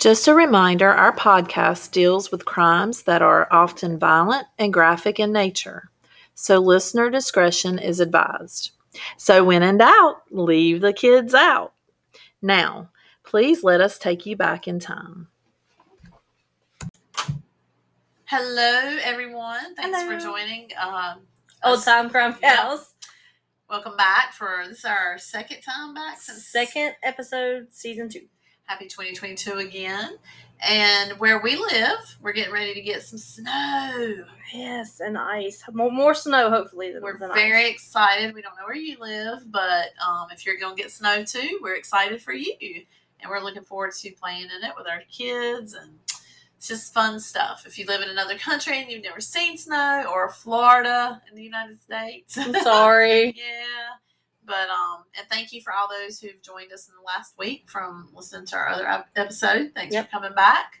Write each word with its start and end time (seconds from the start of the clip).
Just 0.00 0.28
a 0.28 0.34
reminder 0.34 0.88
our 0.88 1.14
podcast 1.14 1.90
deals 1.90 2.30
with 2.30 2.46
crimes 2.46 3.02
that 3.02 3.20
are 3.20 3.46
often 3.50 3.98
violent 3.98 4.46
and 4.58 4.72
graphic 4.72 5.20
in 5.20 5.30
nature, 5.30 5.90
so 6.34 6.58
listener 6.58 7.10
discretion 7.10 7.78
is 7.78 8.00
advised. 8.00 8.70
So, 9.18 9.44
when 9.44 9.62
in 9.62 9.76
doubt, 9.78 10.22
leave 10.30 10.80
the 10.80 10.94
kids 10.94 11.34
out. 11.34 11.74
Now, 12.40 12.88
please 13.24 13.62
let 13.62 13.80
us 13.82 13.98
take 13.98 14.24
you 14.24 14.36
back 14.36 14.66
in 14.66 14.80
time. 14.80 15.28
Hello, 18.24 18.96
everyone. 19.04 19.74
Thanks 19.76 20.00
Hello. 20.00 20.18
for 20.18 20.24
joining. 20.24 20.70
Um, 20.80 21.20
Old 21.62 21.84
time 21.84 22.08
crime 22.08 22.36
Yep. 22.42 22.56
house. 22.56 22.94
Welcome 23.68 23.96
back 23.98 24.32
for 24.32 24.64
this 24.66 24.78
is 24.78 24.84
our 24.86 25.18
second 25.18 25.60
time 25.60 25.92
back 25.94 26.20
since 26.20 26.46
Second 26.46 26.94
episode, 27.02 27.68
season 27.70 28.08
two. 28.08 28.26
Happy 28.70 28.86
2022 28.86 29.54
again. 29.54 30.16
And 30.62 31.18
where 31.18 31.40
we 31.40 31.56
live, 31.56 31.98
we're 32.22 32.32
getting 32.32 32.52
ready 32.52 32.72
to 32.74 32.80
get 32.80 33.02
some 33.02 33.18
snow. 33.18 34.24
Yes, 34.54 35.00
and 35.00 35.18
ice. 35.18 35.64
More, 35.72 35.90
more 35.90 36.14
snow, 36.14 36.50
hopefully. 36.50 36.92
Than, 36.92 37.02
We're 37.02 37.18
than 37.18 37.34
very 37.34 37.64
ice. 37.64 37.72
excited. 37.72 38.32
We 38.32 38.42
don't 38.42 38.54
know 38.54 38.66
where 38.66 38.76
you 38.76 38.96
live, 39.00 39.50
but 39.50 39.88
um, 40.06 40.28
if 40.30 40.46
you're 40.46 40.56
going 40.56 40.76
to 40.76 40.82
get 40.82 40.92
snow 40.92 41.24
too, 41.24 41.58
we're 41.60 41.74
excited 41.74 42.22
for 42.22 42.32
you. 42.32 42.54
And 43.20 43.28
we're 43.28 43.40
looking 43.40 43.64
forward 43.64 43.92
to 43.92 44.12
playing 44.12 44.44
in 44.44 44.62
it 44.62 44.74
with 44.78 44.86
our 44.86 45.02
kids. 45.10 45.74
And 45.74 45.98
it's 46.56 46.68
just 46.68 46.94
fun 46.94 47.18
stuff. 47.18 47.64
If 47.66 47.76
you 47.76 47.86
live 47.86 48.02
in 48.02 48.08
another 48.08 48.38
country 48.38 48.80
and 48.80 48.88
you've 48.88 49.02
never 49.02 49.20
seen 49.20 49.58
snow, 49.58 50.04
or 50.14 50.28
Florida 50.28 51.20
in 51.28 51.36
the 51.36 51.42
United 51.42 51.82
States, 51.82 52.38
I'm 52.38 52.54
sorry. 52.62 53.24
yeah. 53.36 53.96
But 54.50 54.68
um, 54.68 55.04
and 55.16 55.28
thank 55.28 55.52
you 55.52 55.60
for 55.62 55.72
all 55.72 55.86
those 55.88 56.18
who've 56.18 56.42
joined 56.42 56.72
us 56.72 56.88
in 56.88 56.94
the 56.96 57.06
last 57.06 57.38
week 57.38 57.70
from 57.70 58.08
listening 58.12 58.46
to 58.46 58.56
our 58.56 58.68
other 58.68 59.04
episode. 59.14 59.70
Thanks 59.76 59.94
Yep. 59.94 60.06
for 60.06 60.10
coming 60.10 60.34
back. 60.34 60.78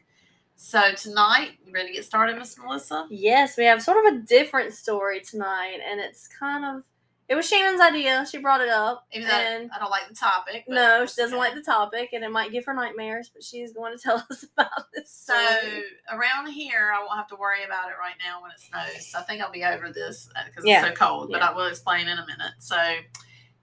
So 0.56 0.92
tonight, 0.92 1.52
you 1.64 1.72
ready 1.72 1.88
to 1.90 1.94
get 1.94 2.04
started, 2.04 2.36
Miss 2.36 2.58
Melissa? 2.58 3.06
Yes, 3.10 3.56
we 3.56 3.64
have 3.66 3.80
sort 3.82 4.04
of 4.04 4.12
a 4.14 4.18
different 4.26 4.74
story 4.74 5.20
tonight, 5.20 5.78
and 5.88 6.00
it's 6.00 6.26
kind 6.26 6.64
of. 6.64 6.82
It 7.28 7.36
was 7.36 7.48
Shannon's 7.48 7.80
idea. 7.80 8.26
She 8.28 8.38
brought 8.38 8.60
it 8.60 8.68
up. 8.70 9.06
Even 9.12 9.28
though 9.28 9.34
and 9.34 9.70
I 9.70 9.78
don't 9.78 9.88
like 9.88 10.08
the 10.08 10.16
topic. 10.16 10.64
but 10.66 10.74
no, 10.74 11.06
she 11.06 11.14
doesn't 11.22 11.38
like 11.38 11.54
the 11.54 11.62
topic, 11.62 12.10
and 12.12 12.24
it 12.24 12.30
might 12.32 12.50
give 12.50 12.64
her 12.64 12.74
nightmares, 12.74 13.30
but 13.32 13.44
she's 13.44 13.72
going 13.72 13.96
to 13.96 14.02
tell 14.02 14.16
us 14.30 14.42
about 14.52 14.90
this. 14.92 15.12
So 15.12 15.32
story. 15.40 15.84
around 16.10 16.48
here, 16.48 16.92
I 16.92 16.98
won't 16.98 17.16
have 17.16 17.28
to 17.28 17.36
worry 17.36 17.62
about 17.64 17.88
it 17.88 17.94
right 18.00 18.16
now 18.26 18.42
when 18.42 18.50
it 18.50 18.58
snows. 18.58 19.06
So 19.12 19.20
I 19.20 19.22
think 19.22 19.40
I'll 19.42 19.52
be 19.52 19.62
over 19.64 19.92
this 19.92 20.28
because 20.44 20.64
Yeah. 20.64 20.80
it's 20.84 20.98
so 20.98 21.06
cold. 21.06 21.30
But 21.30 21.38
Yeah. 21.40 21.50
I 21.50 21.54
will 21.54 21.66
explain 21.66 22.08
in 22.08 22.18
a 22.18 22.26
minute. 22.26 22.54
So 22.58 22.76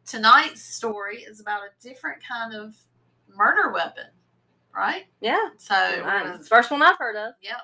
tonight's 0.08 0.62
story 0.64 1.18
is 1.22 1.40
about 1.40 1.62
a 1.64 1.70
different 1.88 2.22
kind 2.28 2.54
of 2.56 2.76
murder 3.36 3.72
weapon, 3.72 4.06
right? 4.76 5.06
yeah, 5.22 5.50
So 5.58 5.76
gonna- 6.04 6.36
it's 6.36 6.44
the 6.44 6.50
first 6.50 6.72
one 6.72 6.82
I've 6.82 6.98
heard 6.98 7.16
of. 7.16 7.34
Yep. 7.42 7.58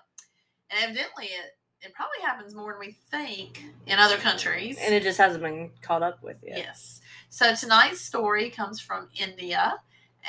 And 0.69 0.83
evidently, 0.83 1.25
it 1.25 1.58
it 1.85 1.94
probably 1.94 2.22
happens 2.22 2.55
more 2.55 2.72
than 2.72 2.80
we 2.80 2.94
think 3.11 3.61
in 3.88 4.00
other 4.00 4.16
countries. 4.17 4.77
And 4.80 4.94
it 4.94 5.03
just 5.03 5.17
hasn't 5.17 5.44
been 5.44 5.69
caught 5.81 6.02
up 6.02 6.23
with 6.23 6.38
yet. 6.41 6.58
Yes. 6.58 7.02
So 7.27 7.53
tonight's 7.55 8.00
story 8.00 8.50
comes 8.50 8.80
from 8.80 9.09
India, 9.19 9.75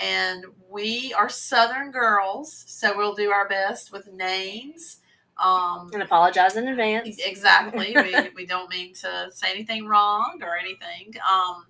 and 0.03 0.45
we 0.69 1.15
are 1.15 1.29
Southern 1.29 1.93
girls, 1.93 2.65
so 2.67 2.97
we'll 2.97 3.15
do 3.15 3.31
our 3.31 3.47
best 3.49 3.93
with 3.93 4.09
names. 4.13 4.97
Um, 5.41 5.91
And 5.93 6.03
apologize 6.03 6.57
in 6.57 6.67
advance. 6.67 7.19
exactly. 7.21 7.95
we, 7.95 8.31
we 8.35 8.47
don't 8.47 8.69
mean 8.69 8.93
to 8.95 9.31
say 9.33 9.53
anything 9.53 9.87
wrong 9.87 10.41
or 10.43 10.57
anything. 10.57 11.15
Um, 11.33 11.67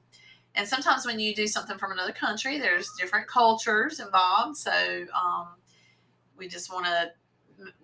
and 0.54 0.68
sometimes 0.68 1.04
when 1.04 1.18
you 1.18 1.34
do 1.34 1.46
something 1.46 1.78
from 1.78 1.92
another 1.92 2.12
country, 2.12 2.58
there's 2.58 2.88
different 2.98 3.26
cultures 3.26 3.98
involved. 3.98 4.56
So 4.56 4.70
um, 5.14 5.48
we 6.36 6.48
just 6.48 6.72
want 6.72 6.86
to 6.86 7.10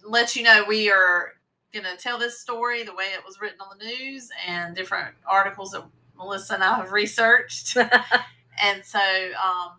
let 0.04 0.36
you 0.36 0.42
know 0.42 0.64
we 0.68 0.90
are 0.90 1.32
going 1.72 1.84
to 1.84 1.96
tell 1.96 2.18
this 2.18 2.40
story 2.40 2.82
the 2.82 2.94
way 2.94 3.06
it 3.06 3.24
was 3.24 3.40
written 3.40 3.60
on 3.60 3.76
the 3.78 3.84
news 3.84 4.28
and 4.46 4.74
different 4.74 5.14
articles 5.26 5.72
that 5.72 5.84
Melissa 6.16 6.54
and 6.54 6.64
I 6.64 6.76
have 6.76 6.92
researched. 6.92 7.76
and 8.62 8.84
so 8.84 9.00
um, 9.00 9.78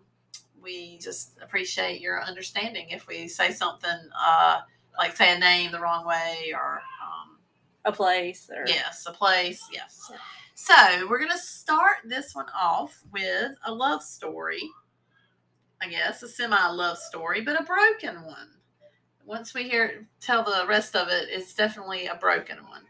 we 0.62 0.98
just 0.98 1.38
appreciate 1.42 2.00
your 2.00 2.22
understanding 2.22 2.88
if 2.90 3.06
we 3.06 3.28
say 3.28 3.52
something 3.52 3.90
uh, 4.18 4.60
like 4.98 5.16
say 5.16 5.34
a 5.34 5.38
name 5.38 5.72
the 5.72 5.80
wrong 5.80 6.06
way 6.06 6.52
or. 6.54 6.82
Um, 7.02 7.38
a 7.84 7.92
place 7.92 8.48
or 8.54 8.64
Yes, 8.66 9.06
a 9.08 9.12
place. 9.12 9.60
Yes. 9.72 10.12
So 10.54 11.06
we're 11.08 11.18
gonna 11.18 11.38
start 11.38 11.98
this 12.04 12.34
one 12.34 12.46
off 12.54 13.02
with 13.10 13.52
a 13.64 13.72
love 13.72 14.02
story. 14.02 14.62
I 15.80 15.88
guess 15.88 16.22
a 16.22 16.28
semi 16.28 16.68
love 16.68 16.98
story, 16.98 17.40
but 17.40 17.60
a 17.60 17.64
broken 17.64 18.22
one. 18.24 18.48
Once 19.24 19.54
we 19.54 19.68
hear 19.68 20.06
tell 20.20 20.44
the 20.44 20.66
rest 20.68 20.94
of 20.94 21.08
it, 21.08 21.28
it's 21.30 21.54
definitely 21.54 22.06
a 22.06 22.16
broken 22.16 22.58
one. 22.68 22.82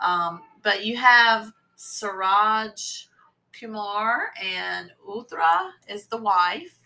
Um, 0.00 0.40
but 0.62 0.84
you 0.84 0.96
have 0.96 1.52
Siraj 1.76 3.04
Kumar 3.52 4.32
and 4.42 4.90
Uttara 5.06 5.70
is 5.88 6.06
the 6.06 6.16
wife, 6.16 6.78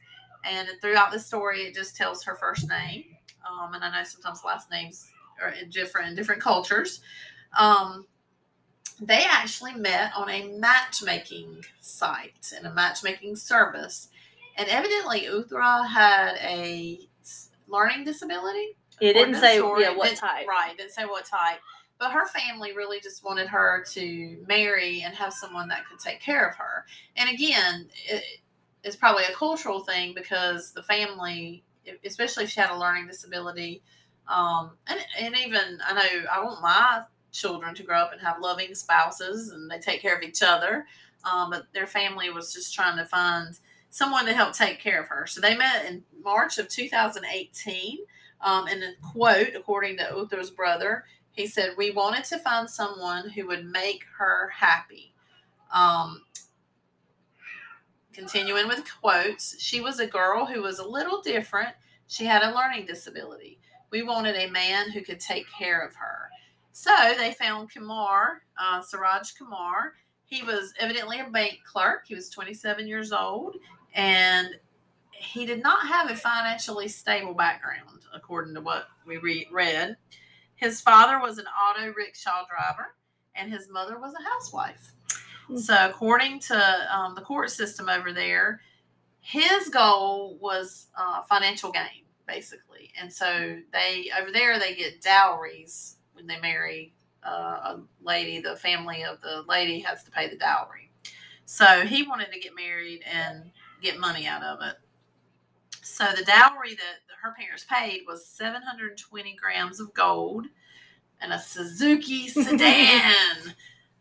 and 0.45 0.69
throughout 0.81 1.13
the 1.13 1.21
story, 1.21 1.63
it 1.63 1.75
just 1.75 1.97
tells 1.97 2.25
her 2.25 2.35
first 2.35 2.69
name. 2.69 3.05
Um, 3.49 3.75
and 3.75 3.85
I 3.85 3.91
know 3.91 4.05
sometimes 4.05 4.43
last 4.45 4.71
names 4.71 5.11
are 5.41 5.55
different 5.71 6.09
in 6.09 6.17
different 6.17 6.43
cultures 6.43 7.01
um, 7.59 8.07
they 9.01 9.25
actually 9.29 9.75
met 9.75 10.13
on 10.17 10.31
a 10.31 10.49
matchmaking 10.59 11.65
site 11.81 12.53
and 12.57 12.67
a 12.67 12.73
matchmaking 12.73 13.37
service. 13.37 14.09
And 14.57 14.69
evidently, 14.69 15.23
Uthra 15.23 15.87
had 15.87 16.37
a 16.41 17.01
learning 17.69 18.05
disability. 18.05 18.77
it 19.01 19.15
didn't 19.15 19.37
say 19.37 19.57
yeah 19.57 19.95
what 19.95 20.17
type. 20.17 20.47
Right, 20.47 20.77
didn't 20.77 20.93
say 20.93 21.05
what 21.05 21.25
type. 21.25 21.59
But 21.99 22.13
her 22.13 22.27
family 22.27 22.75
really 22.75 23.01
just 23.01 23.25
wanted 23.25 23.49
her 23.49 23.85
to 23.93 24.45
marry 24.47 25.03
and 25.03 25.15
have 25.15 25.33
someone 25.33 25.69
that 25.69 25.87
could 25.89 25.99
take 25.99 26.21
care 26.21 26.47
of 26.49 26.57
her. 26.57 26.85
And 27.17 27.31
again, 27.31 27.89
it, 28.09 28.23
it's 28.83 28.97
probably 28.97 29.25
a 29.25 29.33
cultural 29.33 29.81
thing 29.81 30.13
because 30.15 30.73
the 30.73 30.83
family, 30.83 31.65
especially 32.05 32.45
if 32.45 32.51
she 32.51 32.61
had 32.61 32.71
a 32.71 32.79
learning 32.79 33.07
disability, 33.07 33.83
um, 34.29 34.73
and, 34.87 35.01
and 35.19 35.37
even 35.37 35.79
I 35.87 35.95
know 35.95 36.25
I 36.33 36.45
want 36.45 36.63
my 36.63 37.03
children 37.35 37.75
to 37.75 37.83
grow 37.83 37.99
up 37.99 38.13
and 38.13 38.21
have 38.21 38.41
loving 38.41 38.75
spouses 38.75 39.51
and 39.51 39.71
they 39.71 39.79
take 39.79 40.01
care 40.01 40.17
of 40.17 40.23
each 40.23 40.43
other. 40.43 40.87
Um, 41.31 41.51
but 41.51 41.67
their 41.75 41.87
family 41.87 42.31
was 42.31 42.53
just 42.53 42.75
trying 42.75 42.97
to 42.97 43.05
find 43.05 43.59
someone 43.91 44.27
to 44.27 44.33
help 44.33 44.55
take 44.55 44.81
care 44.81 45.01
of 45.01 45.09
her. 45.09 45.27
So 45.27 45.41
they 45.41 45.57
met 45.57 45.85
in 45.87 46.05
March 46.23 46.59
of 46.59 46.69
2018. 46.69 47.99
Um, 48.41 48.67
and 48.67 48.83
a 48.83 48.93
quote, 49.03 49.55
according 49.57 49.97
to 49.99 50.05
Uthra's 50.05 50.51
brother, 50.51 51.05
he 51.33 51.47
said, 51.47 51.71
We 51.77 51.91
wanted 51.91 52.25
to 52.25 52.39
find 52.39 52.69
someone 52.69 53.31
who 53.31 53.47
would 53.47 53.65
make 53.65 54.05
her 54.19 54.51
happy. 54.51 55.15
Um, 55.73 56.23
continuing 58.13 58.69
with 58.69 58.85
quotes, 59.01 59.61
she 59.61 59.81
was 59.81 59.99
a 59.99 60.07
girl 60.07 60.47
who 60.47 60.63
was 60.63 60.79
a 60.79 60.87
little 60.87 61.23
different. 61.23 61.71
She 62.07 62.25
had 62.25 62.43
a 62.43 62.55
learning 62.55 62.87
disability. 62.87 63.59
We 63.91 64.03
wanted 64.03 64.37
a 64.37 64.51
man 64.51 64.91
who 64.91 65.03
could 65.03 65.21
take 65.21 65.47
care 65.59 65.81
of 65.81 65.95
her. 65.97 66.31
So 66.77 66.91
they 67.17 67.31
found 67.31 67.73
Kumar, 67.73 68.43
uh, 68.61 68.83
Siraj 68.83 69.31
Kumar. 69.39 69.95
He 70.25 70.43
was 70.43 70.75
evidently 70.81 71.21
a 71.21 71.31
bank 71.31 71.61
clerk. 71.65 72.03
He 72.05 72.17
was 72.17 72.29
27 72.31 72.89
years 72.89 73.13
old, 73.13 73.55
and 73.95 74.49
he 75.13 75.47
did 75.47 75.63
not 75.63 75.87
have 75.87 76.11
a 76.11 76.17
financially 76.17 76.89
stable 76.89 77.33
background, 77.33 78.01
according 78.13 78.55
to 78.55 78.61
what 78.61 78.89
we 79.07 79.19
re- 79.19 79.47
read. 79.53 79.97
His 80.57 80.81
father 80.81 81.21
was 81.21 81.39
an 81.39 81.45
auto 81.47 81.93
rickshaw 81.93 82.45
driver, 82.51 82.97
and 83.37 83.53
his 83.53 83.71
mother 83.71 84.01
was 84.01 84.13
a 84.13 84.29
housewife. 84.29 84.95
Hmm. 85.47 85.57
So, 85.57 85.77
according 85.89 86.41
to 86.41 86.93
um, 86.93 87.15
the 87.15 87.21
court 87.21 87.53
system 87.53 87.89
over 87.89 88.13
there, 88.13 88.63
his 89.21 89.69
goal 89.69 90.39
was 90.41 90.89
uh, 90.99 91.23
financial 91.23 91.71
gain, 91.71 92.03
basically. 92.27 92.91
And 93.01 93.13
so, 93.13 93.61
they 93.73 94.11
over 94.21 94.33
there 94.33 94.59
they 94.59 94.75
get 94.75 95.01
dowries 95.01 95.99
when 96.15 96.27
they 96.27 96.41
marry 96.41 96.93
uh, 97.27 97.31
a 97.77 97.81
lady. 98.03 98.41
The 98.41 98.57
family 98.57 99.05
of 99.05 99.21
the 99.21 99.45
lady 99.49 99.81
has 99.81 100.05
to 100.05 100.11
pay 100.11 100.29
the 100.29 100.37
dowry. 100.37 100.91
So 101.45 101.85
he 101.87 102.03
wanted 102.03 102.33
to 102.33 102.41
get 102.41 102.55
married 102.57 103.03
and 103.11 103.51
get 103.83 103.99
money 103.99 104.27
out 104.27 104.43
of 104.43 104.59
it. 104.63 104.77
So 105.83 106.07
the 106.17 106.25
dowry 106.25 106.75
that 106.75 107.17
her 107.23 107.35
parents 107.39 107.67
paid 107.71 108.03
was 108.07 108.27
720 108.27 109.37
grams 109.37 109.81
of 109.81 109.93
gold 109.95 110.47
and 111.21 111.33
a 111.33 111.39
Suzuki 111.39 112.29
sedan. 112.29 113.55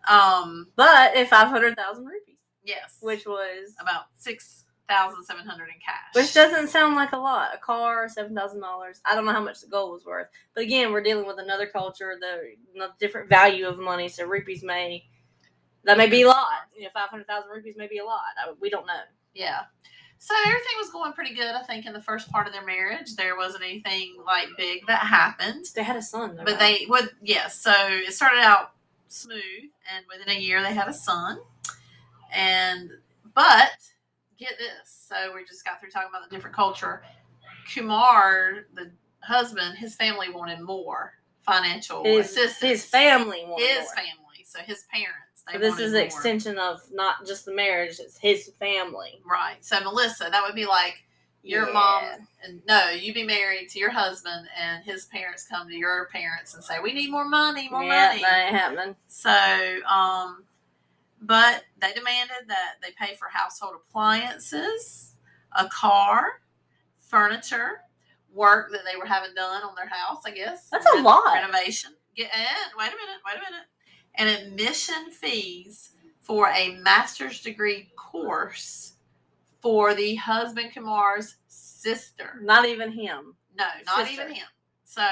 um, 0.09 0.67
But 0.75 1.15
at 1.15 1.29
five 1.29 1.47
hundred 1.49 1.75
thousand 1.75 2.05
rupees, 2.05 2.37
yes, 2.63 2.97
which 3.01 3.25
was 3.25 3.75
about 3.79 4.05
six 4.15 4.62
thousand 4.89 5.23
seven 5.23 5.45
hundred 5.45 5.65
in 5.65 5.75
cash. 5.85 6.13
which 6.13 6.33
doesn't 6.33 6.67
sound 6.69 6.95
like 6.95 7.11
a 7.13 7.17
lot. 7.17 7.49
A 7.53 7.57
car, 7.57 8.07
seven 8.09 8.35
thousand 8.35 8.61
dollars. 8.61 9.01
I 9.05 9.15
don't 9.15 9.25
know 9.25 9.31
how 9.31 9.43
much 9.43 9.61
the 9.61 9.67
gold 9.67 9.91
was 9.93 10.05
worth, 10.05 10.27
but 10.53 10.63
again, 10.63 10.91
we're 10.91 11.03
dealing 11.03 11.25
with 11.27 11.39
another 11.39 11.67
culture, 11.67 12.17
the, 12.19 12.87
different 12.99 13.29
value 13.29 13.67
of 13.67 13.79
money. 13.79 14.09
So 14.09 14.25
rupees 14.25 14.63
may 14.63 15.05
that 15.85 15.97
may 15.97 16.07
be 16.07 16.21
a 16.23 16.27
lot. 16.27 16.47
You 16.75 16.83
know, 16.83 16.89
five 16.93 17.09
hundred 17.09 17.27
thousand 17.27 17.51
rupees 17.51 17.75
may 17.77 17.87
be 17.87 17.99
a 17.99 18.05
lot. 18.05 18.21
I, 18.37 18.53
we 18.59 18.69
don't 18.69 18.85
know. 18.87 18.93
Yeah. 19.33 19.61
So 20.19 20.33
everything 20.45 20.71
was 20.77 20.89
going 20.89 21.11
pretty 21.11 21.35
good, 21.35 21.53
I 21.53 21.63
think, 21.63 21.85
in 21.85 21.91
the 21.91 21.99
first 21.99 22.31
part 22.31 22.47
of 22.47 22.53
their 22.53 22.65
marriage. 22.65 23.15
There 23.17 23.35
wasn't 23.35 23.63
anything 23.65 24.15
like 24.25 24.47
big 24.57 24.87
that 24.87 24.99
happened. 24.99 25.65
They 25.75 25.83
had 25.83 25.97
a 25.97 26.01
son, 26.01 26.37
though, 26.37 26.45
But 26.45 26.61
right? 26.61 26.79
they 26.79 26.85
would, 26.87 27.09
yes. 27.21 27.59
so 27.59 27.73
it 27.89 28.13
started 28.13 28.39
out 28.39 28.71
smooth, 29.09 29.41
and 29.93 30.05
within 30.09 30.33
a 30.33 30.39
year 30.39 30.61
they 30.63 30.73
had 30.73 30.87
a 30.87 30.93
son. 30.93 31.39
And 32.33 32.89
but 33.35 33.71
get 34.37 34.57
this, 34.57 35.05
so 35.09 35.33
we 35.33 35.43
just 35.45 35.63
got 35.65 35.79
through 35.79 35.89
talking 35.89 36.09
about 36.09 36.29
the 36.29 36.35
different 36.35 36.55
culture. 36.55 37.03
Kumar, 37.73 38.65
the 38.73 38.91
husband, 39.21 39.77
his 39.77 39.95
family 39.95 40.29
wanted 40.29 40.59
more 40.61 41.13
financial 41.41 42.03
his, 42.03 42.27
assistance. 42.31 42.59
his 42.71 42.85
family 42.85 43.43
wanted 43.47 43.65
his 43.67 43.77
more. 43.79 43.95
family, 43.95 44.43
so 44.45 44.59
his 44.59 44.85
parents. 44.91 45.43
So 45.51 45.57
this 45.59 45.77
is 45.79 45.91
an 45.93 45.99
more. 45.99 46.05
extension 46.05 46.57
of 46.57 46.81
not 46.91 47.25
just 47.25 47.45
the 47.45 47.53
marriage; 47.53 47.99
it's 47.99 48.17
his 48.17 48.51
family. 48.59 49.21
right? 49.29 49.57
So 49.63 49.79
Melissa, 49.81 50.29
that 50.31 50.41
would 50.45 50.55
be 50.55 50.65
like 50.65 51.03
your 51.41 51.67
Yeah. 51.67 51.73
mom 51.73 52.27
and 52.43 52.61
no, 52.67 52.89
you 52.89 53.13
be 53.13 53.23
married 53.23 53.69
to 53.69 53.79
your 53.79 53.91
husband, 53.91 54.47
and 54.57 54.83
his 54.83 55.05
parents 55.05 55.45
come 55.47 55.67
to 55.67 55.75
your 55.75 56.07
parents 56.07 56.53
and 56.53 56.63
say, 56.63 56.79
"We 56.79 56.93
need 56.93 57.11
more 57.11 57.25
money, 57.25 57.69
more 57.69 57.83
yeah, 57.83 58.07
money." 58.07 58.21
that 58.21 58.45
ain't 58.47 58.55
happening. 58.55 58.95
So, 59.07 59.29
um, 59.85 60.45
but 61.25 61.63
they 61.79 61.93
demanded 61.93 62.47
that 62.47 62.75
they 62.81 62.89
pay 62.99 63.15
for 63.15 63.27
household 63.29 63.73
appliances, 63.75 65.15
a 65.57 65.67
car, 65.67 66.41
furniture, 66.97 67.81
work 68.33 68.71
that 68.71 68.81
they 68.89 68.97
were 68.97 69.05
having 69.05 69.33
done 69.35 69.63
on 69.63 69.75
their 69.75 69.87
house. 69.87 70.23
I 70.25 70.31
guess 70.31 70.69
That's 70.69 70.85
a 70.95 71.01
lot. 71.01 71.33
Renovation. 71.33 71.91
Get 72.15 72.29
and 72.35 72.71
wait 72.77 72.87
a 72.87 72.91
minute. 72.91 73.21
Wait 73.25 73.35
a 73.35 73.51
minute. 73.51 73.67
And 74.15 74.29
admission 74.29 75.11
fees 75.11 75.91
for 76.21 76.49
a 76.49 76.75
master's 76.77 77.41
degree 77.41 77.89
course 77.95 78.93
for 79.61 79.93
the 79.93 80.15
husband 80.15 80.71
Kumar's 80.73 81.35
sister. 81.47 82.39
Not 82.41 82.65
even 82.67 82.91
him. 82.91 83.35
No, 83.57 83.65
not 83.85 84.07
Sister. 84.07 84.23
even 84.23 84.33
him. 84.33 84.47
So 84.83 85.03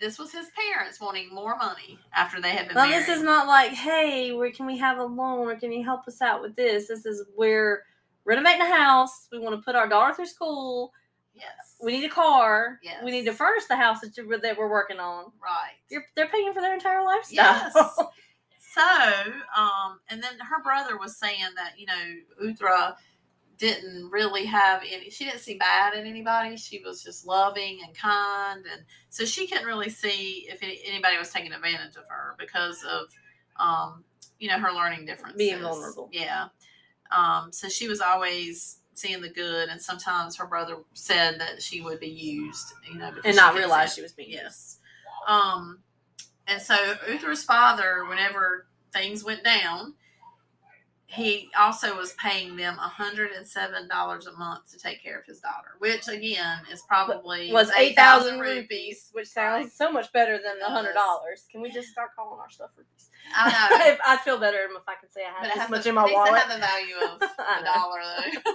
this 0.00 0.18
was 0.18 0.30
his 0.32 0.46
parents 0.50 1.00
wanting 1.00 1.34
more 1.34 1.56
money 1.56 1.98
after 2.14 2.40
they 2.40 2.50
had 2.50 2.68
been 2.68 2.74
Now, 2.74 2.86
married. 2.86 3.06
this 3.06 3.08
is 3.16 3.22
not 3.22 3.46
like, 3.46 3.72
hey, 3.72 4.32
where 4.32 4.50
can 4.50 4.66
we 4.66 4.76
have 4.78 4.98
a 4.98 5.04
loan 5.04 5.48
or 5.48 5.56
can 5.56 5.72
you 5.72 5.82
help 5.84 6.06
us 6.06 6.20
out 6.20 6.42
with 6.42 6.54
this? 6.56 6.88
This 6.88 7.06
is 7.06 7.24
we're 7.36 7.82
renovating 8.24 8.60
a 8.62 8.74
house. 8.74 9.28
We 9.32 9.38
want 9.38 9.54
to 9.58 9.62
put 9.64 9.74
our 9.76 9.88
daughter 9.88 10.12
through 10.14 10.26
school. 10.26 10.92
yes. 11.34 11.76
We 11.82 11.92
need 11.92 12.04
a 12.04 12.10
car. 12.12 12.78
Yes. 12.82 13.02
We 13.04 13.10
need 13.10 13.24
to 13.26 13.32
furnish 13.32 13.64
the 13.66 13.76
house 13.76 14.00
that, 14.00 14.16
you, 14.16 14.38
that 14.38 14.58
we're 14.58 14.70
working 14.70 14.98
on. 14.98 15.32
right. 15.42 15.74
You're, 15.88 16.04
they're 16.14 16.28
paying 16.28 16.52
for 16.52 16.60
their 16.60 16.74
entire 16.74 17.02
lifestyle. 17.04 17.70
Yes. 17.74 17.98
So, 18.74 18.82
um, 19.56 20.00
and 20.10 20.22
then 20.22 20.32
her 20.38 20.62
brother 20.62 20.98
was 20.98 21.16
saying 21.16 21.46
that 21.56 21.78
you 21.78 21.86
know 21.86 21.94
Uthra 22.44 22.94
didn't 23.58 24.10
really 24.10 24.44
have 24.44 24.82
any. 24.90 25.10
She 25.10 25.24
didn't 25.24 25.40
see 25.40 25.56
bad 25.56 25.94
in 25.94 26.06
anybody. 26.06 26.56
She 26.56 26.82
was 26.84 27.02
just 27.02 27.26
loving 27.26 27.80
and 27.84 27.96
kind, 27.96 28.64
and 28.70 28.82
so 29.08 29.24
she 29.24 29.46
couldn't 29.46 29.66
really 29.66 29.88
see 29.88 30.46
if 30.50 30.62
any, 30.62 30.80
anybody 30.86 31.16
was 31.18 31.30
taking 31.30 31.52
advantage 31.52 31.96
of 31.96 32.04
her 32.08 32.34
because 32.38 32.84
of, 32.84 33.06
um, 33.58 34.04
you 34.38 34.48
know, 34.48 34.58
her 34.58 34.72
learning 34.72 35.06
differences. 35.06 35.38
Being 35.38 35.60
vulnerable. 35.60 36.10
Yeah. 36.12 36.48
Um, 37.16 37.50
so 37.52 37.68
she 37.68 37.88
was 37.88 38.00
always 38.00 38.80
seeing 38.94 39.20
the 39.20 39.28
good, 39.28 39.68
and 39.68 39.80
sometimes 39.80 40.36
her 40.36 40.46
brother 40.46 40.78
said 40.94 41.38
that 41.40 41.62
she 41.62 41.80
would 41.80 42.00
be 42.00 42.08
used, 42.08 42.72
you 42.90 42.98
know, 42.98 43.10
because 43.10 43.24
and 43.24 43.36
not 43.36 43.54
realize 43.54 43.94
she 43.94 44.02
was 44.02 44.12
being 44.12 44.30
used. 44.30 44.42
Yes. 44.42 44.78
Um, 45.26 45.80
and 46.46 46.60
so 46.60 46.74
Uthra's 47.08 47.44
father, 47.44 48.04
whenever 48.08 48.66
things 48.92 49.24
went 49.24 49.44
down, 49.44 49.94
he 51.08 51.48
also 51.56 51.96
was 51.96 52.12
paying 52.14 52.56
them 52.56 52.76
$107 52.78 54.26
a 54.26 54.38
month 54.38 54.72
to 54.72 54.78
take 54.78 55.02
care 55.02 55.18
of 55.18 55.24
his 55.24 55.38
daughter, 55.38 55.76
which 55.78 56.08
again 56.08 56.58
is 56.70 56.82
probably 56.82 57.52
was 57.52 57.70
eight 57.78 57.94
thousand 57.94 58.40
rupees, 58.40 59.10
which 59.12 59.28
sounds 59.28 59.72
so 59.72 59.90
much 59.92 60.12
better 60.12 60.32
than 60.42 60.58
the 60.58 60.66
hundred 60.66 60.94
dollars. 60.94 61.46
Can 61.50 61.62
we 61.62 61.70
just 61.70 61.88
start 61.88 62.10
calling 62.16 62.40
our 62.40 62.50
stuff 62.50 62.70
rupees? 62.76 63.10
I 63.36 63.50
know. 63.50 63.96
I'd 64.06 64.20
feel 64.20 64.38
better 64.38 64.58
if 64.58 64.82
I 64.88 64.94
could 65.00 65.12
say 65.12 65.20
I 65.24 65.46
had 65.46 65.56
this 65.56 65.70
much 65.70 65.82
to, 65.84 65.90
in 65.90 65.94
my 65.94 66.02
it 66.02 66.06
needs 66.06 66.14
to 66.14 66.18
wallet. 66.18 66.40
have 66.40 66.52
the 66.52 66.58
value 66.58 66.94
of 66.96 67.22
I 67.38 67.60
a 67.60 67.64
dollar 67.64 68.00
though. 68.44 68.50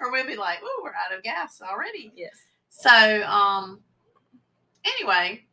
or 0.00 0.12
we'll 0.12 0.26
be 0.26 0.36
like, 0.36 0.60
oh, 0.62 0.80
we're 0.82 0.90
out 0.90 1.16
of 1.16 1.22
gas 1.22 1.60
already. 1.62 2.10
Yes. 2.16 2.38
So, 2.70 3.22
um, 3.24 3.80
anyway, 4.84 5.44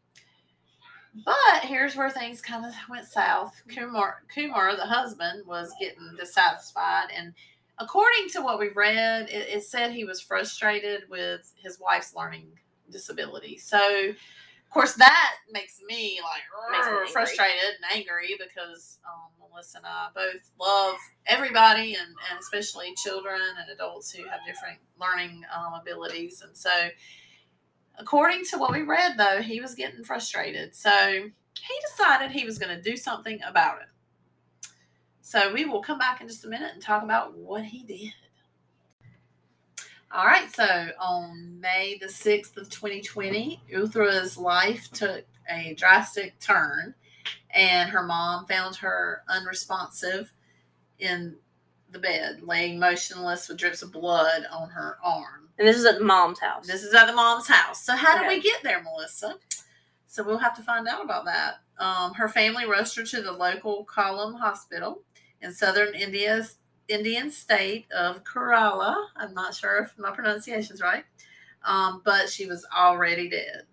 but 1.13 1.63
here's 1.63 1.95
where 1.95 2.09
things 2.09 2.41
kind 2.41 2.65
of 2.65 2.73
went 2.89 3.05
south. 3.05 3.61
Kumar, 3.73 4.23
Kumar, 4.33 4.75
the 4.75 4.85
husband, 4.85 5.43
was 5.47 5.73
getting 5.79 6.15
dissatisfied, 6.17 7.09
and 7.15 7.33
according 7.79 8.29
to 8.29 8.41
what 8.41 8.59
we 8.59 8.69
read, 8.75 9.29
it, 9.29 9.49
it 9.49 9.63
said 9.63 9.91
he 9.91 10.05
was 10.05 10.21
frustrated 10.21 11.03
with 11.09 11.51
his 11.61 11.79
wife's 11.79 12.15
learning 12.15 12.47
disability. 12.91 13.57
So, 13.57 13.79
of 14.09 14.69
course, 14.71 14.93
that 14.95 15.31
makes 15.51 15.81
me 15.87 16.19
like 16.21 16.43
Makes 16.71 16.87
me 16.87 17.11
frustrated 17.11 17.75
and 17.81 17.97
angry 17.97 18.37
because 18.37 18.99
um, 19.07 19.49
Melissa 19.49 19.77
and 19.79 19.87
I 19.87 20.09
both 20.13 20.51
love 20.59 20.95
everybody, 21.25 21.95
and, 21.95 22.07
and 22.07 22.39
especially 22.39 22.93
children 22.95 23.41
and 23.59 23.69
adults 23.71 24.11
who 24.11 24.23
have 24.25 24.41
different 24.45 24.77
learning 24.99 25.43
um, 25.57 25.73
abilities, 25.81 26.41
and 26.45 26.55
so 26.55 26.69
according 27.99 28.45
to 28.45 28.57
what 28.57 28.71
we 28.71 28.81
read, 28.81 29.17
though, 29.17 29.41
he 29.41 29.61
was 29.61 29.75
getting 29.75 30.03
frustrated. 30.03 30.75
So 30.75 30.89
he 30.89 31.73
decided 31.91 32.31
he 32.31 32.45
was 32.45 32.57
going 32.57 32.75
to 32.75 32.81
do 32.81 32.97
something 32.97 33.39
about 33.45 33.81
it. 33.81 33.87
So 35.21 35.53
we 35.53 35.65
will 35.65 35.81
come 35.81 35.99
back 35.99 36.21
in 36.21 36.27
just 36.27 36.45
a 36.45 36.47
minute 36.47 36.71
and 36.73 36.81
talk 36.81 37.03
about 37.03 37.37
what 37.37 37.63
he 37.63 37.83
did. 37.83 38.13
All 40.11 40.25
right, 40.25 40.51
so 40.51 40.89
on 40.99 41.59
May 41.59 41.99
the 42.01 42.07
6th 42.07 42.57
of 42.57 42.67
2020, 42.69 43.61
Uthra's 43.75 44.37
life 44.39 44.89
took 44.91 45.23
a 45.47 45.75
drastic 45.75 46.39
turn, 46.39 46.95
and 47.51 47.91
her 47.91 48.01
mom 48.01 48.47
found 48.47 48.77
her 48.77 49.21
unresponsive 49.27 50.33
in 50.97 51.35
the 51.91 51.99
bed, 51.99 52.41
laying 52.41 52.79
motionless 52.79 53.47
with 53.47 53.57
drips 53.57 53.83
of 53.83 53.91
blood 53.91 54.47
on 54.51 54.69
her 54.69 54.97
arm. 55.03 55.48
And 55.59 55.67
this 55.67 55.77
is 55.77 55.85
at 55.85 55.99
the 55.99 56.05
mom's 56.05 56.39
house. 56.39 56.65
This 56.65 56.83
is 56.83 56.93
at 56.93 57.05
the 57.05 57.13
mom's 57.13 57.47
house. 57.47 57.83
So 57.83 57.93
how 57.93 58.17
did 58.17 58.29
we 58.29 58.41
get 58.41 58.63
there, 58.63 58.81
Melissa? 58.81 59.35
So 60.07 60.23
we'll 60.23 60.37
have 60.37 60.55
to 60.55 60.63
find 60.63 60.87
out 60.87 61.03
about 61.03 61.25
that. 61.25 61.55
Um, 61.77 62.13
her 62.13 62.29
family 62.29 62.65
rushed 62.65 62.95
her 62.95 63.03
to 63.03 63.21
the 63.21 63.33
local 63.33 63.85
Kollam 63.85 64.39
hospital 64.39 65.03
in 65.41 65.53
southern 65.53 65.93
India's 65.93 66.55
Indian 66.87 67.29
state 67.29 67.91
of 67.91 68.23
Kerala. 68.23 68.95
I'm 69.17 69.33
not 69.33 69.53
sure 69.53 69.83
if 69.83 69.97
my 69.99 70.11
pronunciation's 70.11 70.81
right, 70.81 71.03
um, 71.65 72.01
but 72.05 72.29
she 72.29 72.45
was 72.45 72.65
already 72.75 73.29
dead. 73.29 73.63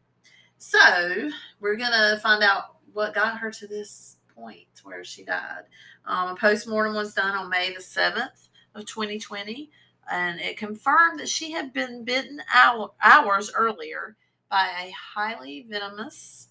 So 0.59 1.31
we're 1.61 1.77
gonna 1.77 2.19
find 2.21 2.43
out 2.43 2.77
what 2.93 3.15
got 3.15 3.39
her 3.39 3.51
to 3.53 3.67
this 3.67 4.17
point 4.35 4.67
where 4.83 5.05
she 5.05 5.25
died. 5.25 5.63
Um, 6.05 6.31
a 6.31 6.37
postmortem 6.37 6.95
was 6.95 7.15
done 7.15 7.35
on 7.35 7.49
May 7.49 7.73
the 7.73 7.81
seventh 7.81 8.49
of 8.75 8.87
2020 8.87 9.71
and 10.11 10.41
it 10.41 10.57
confirmed 10.57 11.21
that 11.21 11.29
she 11.29 11.51
had 11.53 11.73
been 11.73 12.05
bitten 12.05 12.41
hour, 12.55 12.93
hours 13.03 13.51
earlier 13.55 14.17
by 14.51 14.69
a 14.87 14.91
highly 14.93 15.67
venomous 15.69 16.49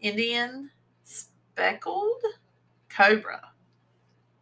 Indian 0.00 0.70
speckled 1.02 2.22
cobra. 2.88 3.52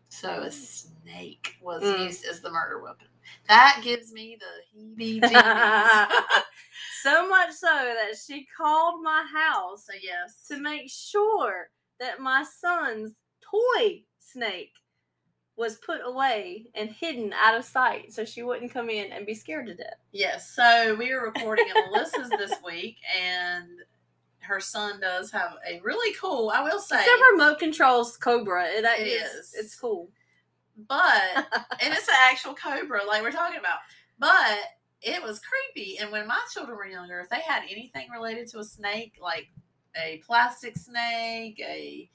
So 0.09 0.29
a 0.43 0.51
snake 0.51 1.57
was 1.61 1.83
Mm. 1.83 2.05
used 2.07 2.25
as 2.25 2.41
the 2.41 2.51
murder 2.51 2.81
weapon. 2.81 3.07
That 3.47 3.81
gives 3.85 4.13
me 4.13 4.37
the 4.37 4.79
heebie-jeebies. 4.81 6.09
so 7.03 7.29
much 7.29 7.53
so 7.53 7.67
that 7.67 8.17
she 8.17 8.45
called 8.57 9.03
my 9.03 9.25
house 9.33 9.87
so 9.87 9.93
yes, 10.03 10.47
to 10.49 10.57
make 10.59 10.91
sure 10.91 11.71
that 12.01 12.19
my 12.21 12.43
son's 12.45 13.15
toy 13.41 14.03
snake 14.19 14.73
was 15.61 15.77
put 15.77 16.01
away 16.05 16.67
and 16.75 16.89
hidden 16.91 17.33
out 17.35 17.55
of 17.57 17.65
sight 17.65 18.13
so 18.13 18.25
she 18.25 18.43
wouldn't 18.43 18.73
come 18.73 18.89
in 18.91 19.13
and 19.13 19.27
be 19.27 19.35
scared 19.35 19.67
to 19.67 19.75
death. 19.75 19.99
yes. 20.11 20.51
So 20.51 20.97
we 20.99 21.13
are 21.13 21.23
recording 21.23 21.67
at 21.69 21.77
Melissa's 21.93 22.31
this 22.31 22.55
week, 22.65 22.97
and 23.23 23.69
her 24.41 24.59
son 24.59 24.99
does 25.01 25.31
have 25.31 25.53
a 25.69 25.79
really 25.81 26.15
cool. 26.21 26.51
I 26.53 26.63
will 26.63 26.81
say, 26.81 26.97
It's 26.99 27.09
a 27.09 27.33
remote 27.33 27.59
controls 27.59 28.17
Cobra. 28.17 28.65
It, 28.69 28.85
It 28.85 29.07
is. 29.07 29.23
is. 29.33 29.55
It's 29.55 29.75
cool. 29.79 30.09
but 30.89 31.23
and 31.83 31.93
it's 31.95 32.09
an 32.09 32.15
actual 32.31 32.55
cobra 32.55 33.05
like 33.07 33.23
we're 33.23 33.31
talking 33.31 33.59
about 33.59 33.81
but 34.19 34.59
it 35.03 35.23
was 35.23 35.39
creepy 35.41 35.99
and 35.99 36.11
when 36.11 36.27
my 36.27 36.39
children 36.55 36.75
were 36.77 36.87
younger 36.87 37.21
if 37.21 37.29
they 37.29 37.41
had 37.41 37.63
anything 37.71 38.07
related 38.11 38.49
to 38.49 38.59
a 38.61 38.65
snake 38.65 39.13
like 39.21 39.49
a 40.03 40.23
plastic 40.27 40.79
snake 40.79 41.61
a 41.61 42.09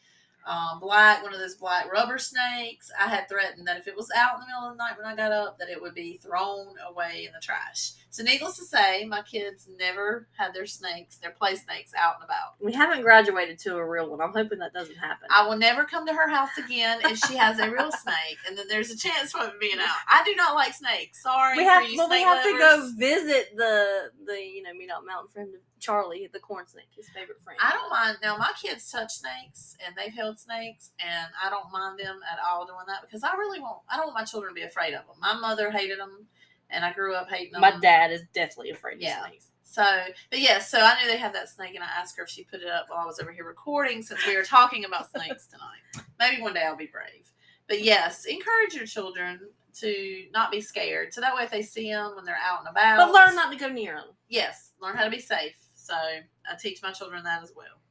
um, 0.45 0.79
black 0.79 1.23
one 1.23 1.33
of 1.33 1.39
those 1.39 1.55
black 1.55 1.91
rubber 1.91 2.17
snakes. 2.17 2.91
I 2.99 3.07
had 3.07 3.27
threatened 3.27 3.67
that 3.67 3.77
if 3.77 3.87
it 3.87 3.95
was 3.95 4.09
out 4.15 4.35
in 4.35 4.41
the 4.41 4.45
middle 4.47 4.69
of 4.69 4.77
the 4.77 4.83
night 4.83 4.97
when 4.97 5.07
i 5.07 5.15
got 5.15 5.31
up 5.31 5.57
that 5.59 5.69
it 5.69 5.81
would 5.81 5.95
be 5.95 6.17
thrown 6.17 6.75
away 6.87 7.25
in 7.25 7.33
the 7.33 7.39
trash 7.41 7.93
So, 8.15 8.23
needless 8.23 8.57
to 8.59 8.63
say, 8.63 9.03
my 9.03 9.21
kids 9.23 9.67
never 9.77 10.29
had 10.37 10.53
their 10.53 10.65
snakes, 10.65 11.17
their 11.17 11.31
play 11.31 11.55
snakes, 11.55 11.91
out 11.97 12.15
and 12.15 12.23
about. 12.23 12.55
We 12.61 12.71
haven't 12.71 13.01
graduated 13.01 13.59
to 13.59 13.75
a 13.75 13.85
real 13.85 14.09
one. 14.09 14.21
I'm 14.21 14.31
hoping 14.31 14.59
that 14.59 14.71
doesn't 14.71 14.95
happen. 14.95 15.27
I 15.29 15.45
will 15.45 15.57
never 15.57 15.83
come 15.83 16.07
to 16.07 16.13
her 16.13 16.29
house 16.29 16.57
again 16.57 17.01
if 17.03 17.17
she 17.19 17.35
has 17.35 17.59
a 17.59 17.69
real 17.69 17.91
snake, 17.91 18.37
and 18.47 18.57
then 18.57 18.69
there's 18.69 18.89
a 18.89 18.97
chance 18.97 19.33
for 19.33 19.43
it 19.43 19.59
being 19.59 19.79
out. 19.79 19.97
I 20.07 20.23
do 20.23 20.33
not 20.35 20.55
like 20.55 20.73
snakes. 20.73 21.21
Sorry, 21.23 21.57
we 21.57 21.65
have, 21.65 21.83
for 21.83 21.89
you 21.89 21.97
well, 21.97 22.09
we 22.09 22.21
snake 22.21 22.25
have 22.25 22.43
to 22.43 22.57
go 22.57 22.91
visit 22.97 23.57
the 23.57 24.11
the 24.25 24.39
you 24.41 24.63
know 24.63 24.73
meet 24.73 24.89
out 24.89 25.05
mountain 25.05 25.29
friend 25.33 25.49
Charlie, 25.85 26.27
the 26.33 26.39
corn 26.39 26.65
snake, 26.67 26.89
his 26.95 27.09
favorite 27.09 27.41
friend. 27.43 27.59
I 27.61 27.71
don't 27.71 27.89
mind 27.91 28.17
now. 28.23 28.37
My 28.37 28.51
kids 28.59 28.89
touch 28.89 29.11
snakes 29.13 29.77
and 29.85 29.95
they've 29.95 30.13
held 30.13 30.39
snakes, 30.39 30.91
and 30.99 31.27
I 31.43 31.49
don't 31.49 31.71
mind 31.71 31.99
them 31.99 32.19
at 32.31 32.39
all 32.43 32.65
doing 32.65 32.85
that 32.87 33.01
because 33.01 33.23
I 33.23 33.33
really 33.35 33.59
won't. 33.59 33.81
I 33.89 33.97
don't 33.97 34.07
want 34.07 34.17
my 34.17 34.23
children 34.23 34.51
to 34.51 34.55
be 34.55 34.65
afraid 34.65 34.93
of 34.93 35.05
them. 35.05 35.17
My 35.19 35.35
mother 35.35 35.69
hated 35.69 35.99
them, 35.99 36.25
and 36.69 36.83
I 36.85 36.93
grew 36.93 37.13
up 37.15 37.29
hating 37.29 37.53
them. 37.53 37.61
My 37.61 37.77
dad 37.79 38.11
is 38.11 38.23
definitely 38.33 38.71
afraid 38.71 38.95
of 38.95 39.01
Yeah. 39.01 39.25
snakes. 39.27 39.47
So, 39.63 39.83
but 40.29 40.39
yes, 40.39 40.69
so 40.69 40.79
I 40.79 40.99
knew 41.01 41.07
they 41.09 41.17
had 41.17 41.33
that 41.33 41.49
snake, 41.49 41.75
and 41.75 41.83
I 41.83 41.87
asked 41.87 42.15
her 42.17 42.23
if 42.23 42.29
she 42.29 42.43
put 42.43 42.61
it 42.61 42.67
up 42.69 42.85
while 42.89 42.99
I 42.99 43.05
was 43.05 43.19
over 43.19 43.31
here 43.31 43.43
recording, 43.45 44.01
since 44.01 44.25
we 44.25 44.35
were 44.37 44.43
talking 44.43 44.85
about 44.85 45.09
snakes 45.09 45.47
tonight. 45.47 46.05
Maybe 46.19 46.41
one 46.41 46.53
day 46.53 46.63
I'll 46.63 46.75
be 46.77 46.85
brave. 46.85 47.29
But 47.67 47.81
yes, 47.81 48.25
encourage 48.25 48.73
your 48.75 48.85
children 48.85 49.39
to 49.79 50.25
not 50.31 50.51
be 50.51 50.61
scared, 50.61 51.13
so 51.13 51.19
that 51.19 51.35
way 51.35 51.43
if 51.43 51.51
they 51.51 51.63
see 51.63 51.89
them 51.91 52.15
when 52.15 52.23
they're 52.25 52.37
out 52.41 52.59
and 52.59 52.69
about, 52.69 52.97
But 52.97 53.11
learn 53.13 53.35
not 53.35 53.51
to 53.51 53.57
go 53.57 53.67
near 53.67 53.95
them. 53.95 54.09
yes, 54.29 54.71
learn 54.79 54.95
how 54.95 55.03
to 55.03 55.09
be 55.09 55.19
safe. 55.19 55.57
So 55.75 55.93
I 55.95 56.55
teach 56.59 56.81
my 56.81 56.91
children 56.91 57.23
that 57.23 57.43
as 57.43 57.51
well. 57.55 57.81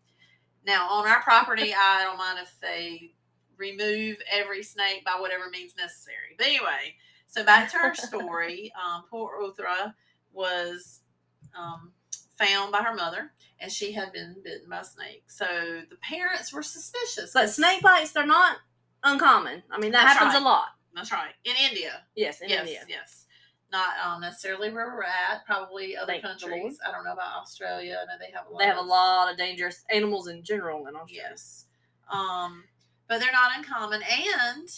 Now 0.64 0.88
on 0.88 1.06
our 1.06 1.20
property, 1.22 1.74
I 1.78 2.02
don't 2.04 2.16
mind 2.16 2.38
if 2.40 2.58
they 2.60 3.12
remove 3.58 4.16
every 4.32 4.62
snake 4.62 5.04
by 5.04 5.20
whatever 5.20 5.50
means 5.50 5.74
necessary. 5.76 6.34
But 6.38 6.46
anyway, 6.46 6.94
so 7.34 7.44
back 7.44 7.70
to 7.72 7.78
our 7.78 7.94
story. 8.08 8.72
um, 8.80 9.04
poor 9.10 9.32
Uthra 9.42 9.92
was 10.32 11.00
um, 11.58 11.90
found 12.38 12.70
by 12.70 12.78
her 12.82 12.94
mother, 12.94 13.32
and 13.58 13.70
she 13.72 13.90
had 13.92 14.12
been 14.12 14.36
bitten 14.44 14.68
by 14.68 14.80
a 14.80 14.84
snake. 14.84 15.24
So 15.26 15.44
the 15.90 15.96
parents 15.96 16.52
were 16.52 16.62
suspicious. 16.62 17.32
But 17.34 17.50
snake 17.50 17.82
bites, 17.82 18.12
they're 18.12 18.24
not 18.26 18.58
uncommon. 19.02 19.62
I 19.70 19.78
mean, 19.80 19.92
that 19.92 20.02
That's 20.04 20.18
happens 20.18 20.34
right. 20.34 20.42
a 20.42 20.44
lot. 20.44 20.66
That's 20.94 21.10
right. 21.12 21.32
In 21.44 21.54
India, 21.68 22.02
Yes, 22.14 22.40
in 22.40 22.48
yes, 22.48 22.60
India. 22.60 22.80
yes. 22.88 23.26
Not 23.72 23.88
um, 24.04 24.20
necessarily 24.20 24.70
where 24.72 24.86
we're 24.94 25.02
at. 25.02 25.44
Probably 25.44 25.96
other 25.96 26.12
Thank 26.12 26.22
countries. 26.22 26.78
I 26.86 26.92
don't 26.92 27.02
know 27.04 27.12
about 27.12 27.40
Australia. 27.42 27.98
I 28.00 28.04
know 28.04 28.12
they 28.20 28.32
have 28.32 28.46
a 28.46 28.52
lot. 28.52 28.58
They 28.60 28.66
have 28.66 28.76
a 28.76 28.80
of- 28.80 28.86
lot 28.86 29.30
of 29.32 29.36
dangerous 29.36 29.82
animals 29.90 30.28
in 30.28 30.44
general 30.44 30.86
in 30.86 30.94
Australia. 30.94 31.22
Yes. 31.30 31.64
Um, 32.12 32.62
but 33.08 33.18
they're 33.20 33.32
not 33.32 33.50
uncommon. 33.58 34.02
And 34.02 34.68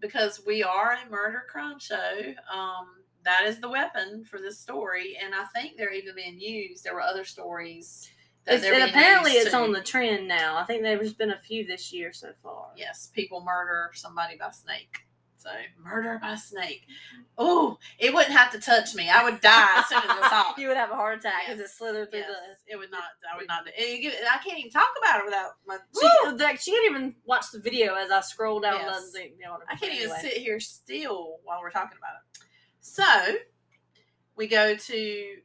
because 0.00 0.40
we 0.46 0.62
are 0.62 0.92
a 0.92 1.10
murder 1.10 1.42
crime 1.48 1.78
show, 1.78 2.34
um, 2.52 2.86
that 3.24 3.44
is 3.46 3.60
the 3.60 3.68
weapon 3.68 4.24
for 4.24 4.38
this 4.38 4.58
story. 4.58 5.18
And 5.22 5.34
I 5.34 5.44
think 5.54 5.76
they're 5.76 5.92
even 5.92 6.14
being 6.14 6.38
used. 6.38 6.84
There 6.84 6.94
were 6.94 7.02
other 7.02 7.24
stories 7.24 8.10
that 8.46 8.64
and 8.64 8.90
apparently 8.90 9.32
it's 9.32 9.50
too. 9.50 9.56
on 9.56 9.72
the 9.72 9.82
trend 9.82 10.26
now. 10.26 10.56
I 10.56 10.64
think 10.64 10.82
there's 10.82 11.12
been 11.12 11.30
a 11.30 11.38
few 11.38 11.66
this 11.66 11.92
year 11.92 12.12
so 12.12 12.30
far. 12.42 12.68
Yes, 12.76 13.10
people 13.12 13.42
murder 13.44 13.90
somebody 13.94 14.36
by 14.38 14.50
snake. 14.50 15.00
So 15.48 15.82
murder 15.82 16.18
by 16.20 16.34
snake. 16.34 16.82
Oh, 17.38 17.78
it 17.98 18.12
wouldn't 18.12 18.36
have 18.36 18.52
to 18.52 18.58
touch 18.60 18.94
me. 18.94 19.08
I 19.08 19.24
would 19.24 19.40
die 19.40 19.78
as 19.78 19.86
soon 19.88 19.98
as 19.98 20.04
I 20.10 20.28
saw 20.28 20.52
it. 20.56 20.60
you 20.60 20.68
would 20.68 20.76
have 20.76 20.90
a 20.90 20.94
heart 20.94 21.18
attack 21.18 21.48
as 21.48 21.58
it 21.60 21.68
slithered 21.70 22.10
through 22.10 22.20
Yes, 22.20 22.28
the. 22.66 22.74
it 22.74 22.76
would 22.76 22.90
not. 22.90 23.04
I 23.32 23.36
would 23.36 23.46
not. 23.48 23.66
it- 23.68 23.72
it- 23.76 24.14
I 24.30 24.38
can't 24.38 24.58
even 24.58 24.70
talk 24.70 24.90
about 25.02 25.20
it 25.20 25.24
without 25.24 25.52
my. 25.66 25.78
She, 25.98 26.06
uh, 26.26 26.34
like, 26.36 26.60
she 26.60 26.72
can't 26.72 26.90
even 26.90 27.14
watch 27.24 27.46
the 27.52 27.60
video 27.60 27.94
as 27.94 28.10
I 28.10 28.20
scroll 28.20 28.60
down 28.60 28.80
Yes. 28.80 29.12
the. 29.12 29.30
I 29.70 29.76
can't 29.76 29.94
even 29.94 30.10
sit 30.20 30.34
here 30.34 30.60
still 30.60 31.38
while 31.44 31.60
we're 31.62 31.70
talking 31.70 31.96
about 31.98 32.14
it. 32.36 32.42
So 32.80 33.36
we 34.36 34.46
go 34.48 34.74
to 34.76 35.36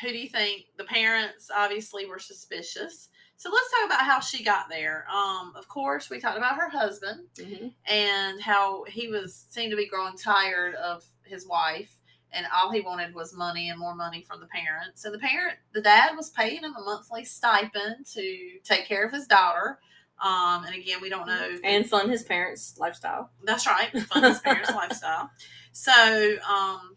who 0.00 0.08
do 0.08 0.16
you 0.18 0.28
think 0.28 0.66
the 0.78 0.84
parents 0.84 1.50
obviously 1.54 2.06
were 2.06 2.18
suspicious. 2.18 3.08
So 3.42 3.50
let's 3.50 3.68
talk 3.72 3.86
about 3.86 4.02
how 4.06 4.20
she 4.20 4.44
got 4.44 4.68
there. 4.68 5.04
Um, 5.12 5.52
of 5.56 5.66
course, 5.66 6.08
we 6.08 6.20
talked 6.20 6.38
about 6.38 6.54
her 6.54 6.68
husband 6.68 7.26
Mhm. 7.34 7.74
and 7.86 8.40
how 8.40 8.84
he 8.84 9.08
was 9.08 9.46
seemed 9.50 9.72
to 9.72 9.76
be 9.76 9.88
growing 9.88 10.16
tired 10.16 10.76
of 10.76 11.04
his 11.24 11.44
wife, 11.44 11.92
and 12.30 12.46
all 12.54 12.70
he 12.70 12.82
wanted 12.82 13.12
was 13.16 13.34
money 13.34 13.68
and 13.68 13.80
more 13.80 13.96
money 13.96 14.22
from 14.22 14.38
the 14.38 14.46
parents. 14.46 15.04
And 15.04 15.12
the 15.12 15.18
parent, 15.18 15.58
the 15.72 15.80
dad, 15.80 16.16
was 16.16 16.30
paying 16.30 16.62
him 16.62 16.76
a 16.76 16.80
monthly 16.82 17.24
stipend 17.24 18.06
to 18.12 18.60
take 18.62 18.86
care 18.86 19.04
of 19.04 19.10
his 19.12 19.26
daughter. 19.26 19.80
Um, 20.20 20.62
and 20.64 20.76
again, 20.76 21.00
we 21.00 21.08
don't 21.08 21.26
know 21.26 21.58
And 21.64 21.90
fund 21.90 22.12
his 22.12 22.22
parents' 22.22 22.78
lifestyle. 22.78 23.32
that's 23.42 23.66
right. 23.66 23.90
Fund 24.06 24.24
his 24.24 24.38
parents' 24.38 24.70
lifestyle. 24.70 25.32
So, 25.72 26.38
um, 26.48 26.96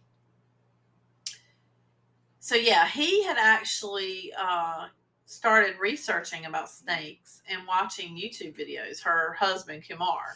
so 2.39 2.53
yeah, 2.53 2.87
he 2.87 3.23
had 3.23 3.37
actually 3.39 4.31
uh, 4.37 4.89
started 5.25 5.79
researching 5.79 6.45
about 6.45 6.69
snakes 6.69 7.41
and 7.49 7.67
watching 7.67 8.15
YouTube 8.15 8.57
videos. 8.57 9.03
Her 9.03 9.33
husband 9.33 9.83
Kumar, 9.87 10.35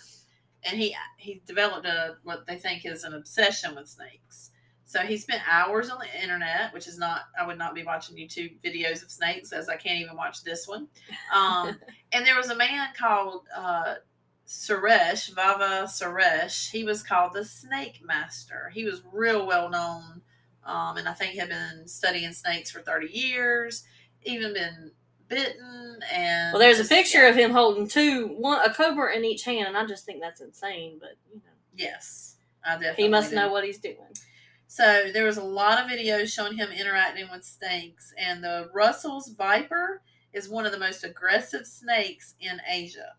and 0.63 0.79
he 0.79 0.95
he 1.17 1.41
developed 1.45 1.85
a 1.85 2.17
what 2.23 2.45
they 2.47 2.57
think 2.57 2.85
is 2.85 3.03
an 3.03 3.13
obsession 3.13 3.75
with 3.75 3.87
snakes. 3.87 4.51
So 4.85 5.01
he 5.01 5.17
spent 5.17 5.43
hours 5.47 5.91
on 5.91 5.99
the 5.99 6.21
internet, 6.21 6.73
which 6.73 6.87
is 6.87 6.97
not 6.97 7.21
I 7.39 7.45
would 7.45 7.59
not 7.59 7.75
be 7.75 7.83
watching 7.83 8.17
YouTube 8.17 8.59
videos 8.65 9.03
of 9.03 9.11
snakes 9.11 9.53
as 9.53 9.69
I 9.69 9.75
can't 9.75 9.99
even 9.99 10.15
watch 10.15 10.43
this 10.43 10.67
one. 10.67 10.87
Um, 11.33 11.77
and 12.11 12.25
there 12.25 12.35
was 12.35 12.49
a 12.49 12.55
man 12.55 12.89
called 12.97 13.43
uh, 13.55 13.95
Suresh, 14.49 15.31
Vava 15.35 15.83
Suresh, 15.85 16.71
he 16.71 16.83
was 16.83 17.03
called 17.03 17.33
the 17.33 17.45
Snake 17.45 17.99
Master. 18.03 18.71
He 18.73 18.83
was 18.83 19.03
real 19.13 19.45
well 19.45 19.69
known, 19.69 20.21
um, 20.65 20.97
and 20.97 21.07
I 21.07 21.13
think 21.13 21.35
had 21.35 21.49
been 21.49 21.87
studying 21.87 22.33
snakes 22.33 22.71
for 22.71 22.81
30 22.81 23.15
years, 23.15 23.83
even 24.25 24.53
been 24.53 24.91
bitten. 25.27 25.99
And 26.13 26.53
Well, 26.53 26.59
there's 26.59 26.79
a 26.79 26.85
picture 26.85 27.23
yeah. 27.23 27.29
of 27.29 27.35
him 27.35 27.51
holding 27.51 27.87
two, 27.87 28.27
one 28.27 28.59
a 28.63 28.73
cobra 28.73 29.15
in 29.15 29.23
each 29.25 29.43
hand, 29.43 29.67
and 29.67 29.77
I 29.77 29.85
just 29.85 30.05
think 30.05 30.21
that's 30.21 30.41
insane. 30.41 30.97
But 30.99 31.11
you 31.29 31.37
know, 31.37 31.51
Yes, 31.75 32.35
I 32.65 32.73
definitely. 32.73 33.03
he 33.03 33.09
must 33.09 33.29
do. 33.31 33.35
know 33.35 33.49
what 33.51 33.63
he's 33.63 33.79
doing. 33.79 33.97
So 34.67 35.09
there 35.13 35.25
was 35.25 35.37
a 35.37 35.43
lot 35.43 35.79
of 35.83 35.89
videos 35.89 36.31
showing 36.33 36.55
him 36.57 36.69
interacting 36.69 37.27
with 37.31 37.43
snakes, 37.43 38.13
and 38.17 38.43
the 38.43 38.69
Russell's 38.73 39.29
viper 39.29 40.01
is 40.31 40.47
one 40.47 40.65
of 40.65 40.71
the 40.71 40.77
most 40.77 41.03
aggressive 41.03 41.65
snakes 41.65 42.35
in 42.39 42.61
Asia. 42.69 43.13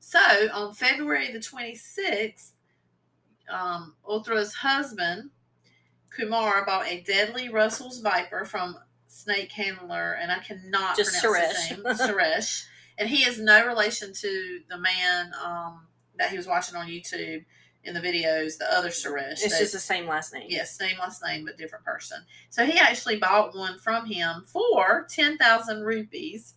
So 0.00 0.18
on 0.52 0.74
February 0.74 1.32
the 1.32 1.38
26th, 1.38 2.50
um, 3.48 3.94
Uthra's 4.06 4.52
husband, 4.54 5.30
Kumar, 6.10 6.66
bought 6.66 6.86
a 6.86 7.00
deadly 7.00 7.48
Russell's 7.48 8.00
viper 8.00 8.44
from 8.44 8.76
snake 9.12 9.52
handler, 9.52 10.12
and 10.20 10.32
I 10.32 10.38
cannot 10.38 10.96
Just 10.96 11.20
pronounce 11.22 11.66
his 11.68 11.78
Suresh. 11.78 11.84
name, 11.84 11.94
Suresh. 12.16 12.66
And 12.98 13.08
he 13.08 13.24
is 13.24 13.38
no 13.40 13.66
relation 13.66 14.12
to 14.12 14.60
the 14.68 14.76
man 14.76 15.32
um, 15.42 15.86
that 16.18 16.28
he 16.30 16.36
was 16.36 16.46
watching 16.46 16.76
on 16.76 16.88
YouTube 16.88 17.42
in 17.84 17.94
the 17.94 18.00
videos, 18.00 18.58
the 18.58 18.66
other 18.70 18.90
Suresh. 18.90 19.32
It's 19.32 19.48
that- 19.50 19.58
just 19.60 19.72
the 19.72 19.78
same 19.78 20.06
last 20.06 20.32
name. 20.34 20.46
Yes, 20.50 20.76
same 20.76 20.98
last 20.98 21.22
name, 21.24 21.46
but 21.46 21.56
different 21.56 21.86
person. 21.86 22.18
So 22.50 22.66
he 22.66 22.78
actually 22.78 23.16
bought 23.16 23.56
one 23.56 23.78
from 23.78 24.04
him 24.04 24.44
for 24.46 25.06
10,000 25.08 25.82
rupees. 25.82 26.54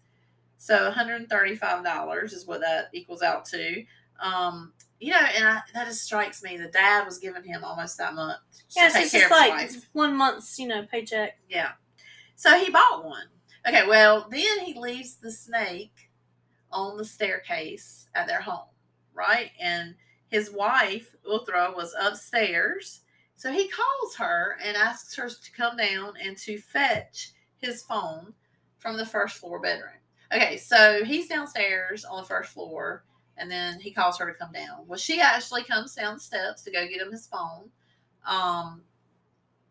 So 0.58 0.92
$135 0.92 2.34
is 2.34 2.46
what 2.46 2.60
that 2.60 2.90
equals 2.94 3.22
out 3.22 3.46
to. 3.46 3.86
Um, 4.20 4.74
you 5.00 5.12
know, 5.12 5.20
and 5.20 5.48
I, 5.48 5.62
that 5.74 5.88
just 5.88 6.04
strikes 6.04 6.44
me. 6.44 6.58
The 6.58 6.68
dad 6.68 7.06
was 7.06 7.18
giving 7.18 7.44
him 7.44 7.64
almost 7.64 7.98
that 7.98 8.14
much 8.14 8.38
to 8.72 8.80
Yeah, 8.80 8.92
it's 8.94 9.12
just, 9.12 9.26
of 9.26 9.32
like 9.32 9.62
his 9.62 9.86
one 9.94 10.16
month's, 10.16 10.60
you 10.60 10.68
know, 10.68 10.86
paycheck. 10.86 11.38
Yeah. 11.50 11.72
So 12.36 12.58
he 12.58 12.70
bought 12.70 13.06
one. 13.06 13.28
Okay, 13.68 13.88
well, 13.88 14.28
then 14.30 14.60
he 14.60 14.80
leaves 14.80 15.16
the 15.16 15.32
snake 15.32 16.12
on 16.72 16.98
the 16.98 17.06
staircase 17.06 18.10
at 18.14 18.28
their 18.28 18.42
home, 18.42 18.68
right? 19.14 19.52
And 19.60 19.96
his 20.28 20.52
wife, 20.52 21.16
Uthra, 21.30 21.76
was 21.76 21.96
upstairs. 22.00 23.02
So 23.36 23.52
he 23.52 23.68
calls 23.68 24.16
her 24.18 24.58
and 24.64 24.78
asks 24.78 25.16
her 25.16 25.30
to 25.30 25.52
come 25.52 25.78
down 25.78 26.14
and 26.22 26.38
to 26.40 26.58
fetch 26.58 27.32
his 27.58 27.82
phone 27.82 28.34
from 28.78 28.98
the 28.98 29.06
first 29.06 29.38
floor 29.38 29.60
bedroom. 29.60 29.94
Okay, 30.34 30.58
so 30.58 31.04
he's 31.04 31.28
downstairs 31.28 32.06
on 32.06 32.22
the 32.22 32.28
first 32.28 32.52
floor, 32.52 33.04
and 33.38 33.50
then 33.50 33.80
he 33.80 33.92
calls 33.92 34.18
her 34.20 34.32
to 34.32 34.38
come 34.38 34.52
down. 34.52 34.86
Well, 34.88 34.98
she 34.98 35.22
actually 35.22 35.64
comes 35.64 35.96
down 35.96 36.16
the 36.16 36.20
steps 36.20 36.64
to 36.64 36.72
go 36.72 36.88
get 36.88 37.02
him 37.02 37.12
his 37.12 37.28
phone, 37.28 37.70
um, 38.28 38.82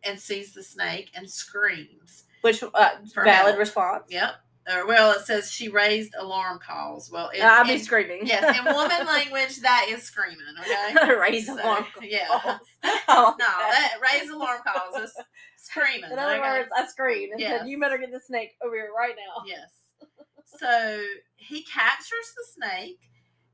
and 0.05 0.19
sees 0.19 0.53
the 0.53 0.63
snake 0.63 1.11
and 1.15 1.29
screams. 1.29 2.25
Which 2.45 2.63
uh, 2.63 2.91
valid 3.15 3.27
help. 3.47 3.59
response. 3.59 4.05
Yep. 4.11 4.31
Or 4.73 4.87
well, 4.87 5.13
it 5.13 5.27
says 5.27 5.51
she 5.51 5.69
raised 5.69 6.15
alarm 6.19 6.59
calls. 6.59 7.11
Well, 7.11 7.29
in, 7.31 7.43
I'll 7.43 7.65
be 7.67 7.73
in- 7.75 7.81
screaming. 7.81 8.21
yes, 8.25 8.57
in 8.59 8.65
woman 8.65 9.07
language, 9.07 9.61
that 9.61 9.87
is 9.91 10.03
screaming. 10.05 10.39
Okay. 10.61 11.15
Raise 11.21 11.47
So, 11.47 11.55
alarm. 11.55 11.85
yeah. 12.03 12.27
calls. 12.29 12.61
No, 13.09 13.35
that 13.39 13.93
raise 14.03 14.31
alarm 14.31 14.61
calls 14.67 15.05
is 15.05 15.13
screaming. 15.57 16.11
In 16.11 16.19
other 16.19 16.33
okay? 16.37 16.41
words, 16.41 16.71
I 16.77 16.87
screamed 16.87 17.33
and 17.33 17.41
Yes. 17.41 17.61
said, 17.61 17.69
"You 17.69 17.79
better 17.81 17.99
get 17.99 18.11
the 18.13 18.21
snake 18.21 18.53
over 18.65 18.75
here 18.75 18.91
right 18.97 19.15
now." 19.17 19.43
Yes. 19.47 19.71
So 20.59 21.03
he 21.37 21.63
captures 21.65 22.33
the 22.37 22.45
snake 22.55 23.01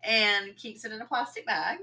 and 0.04 0.54
keeps 0.56 0.84
it 0.84 0.92
in 0.92 1.00
a 1.00 1.06
plastic 1.06 1.44
bag. 1.46 1.78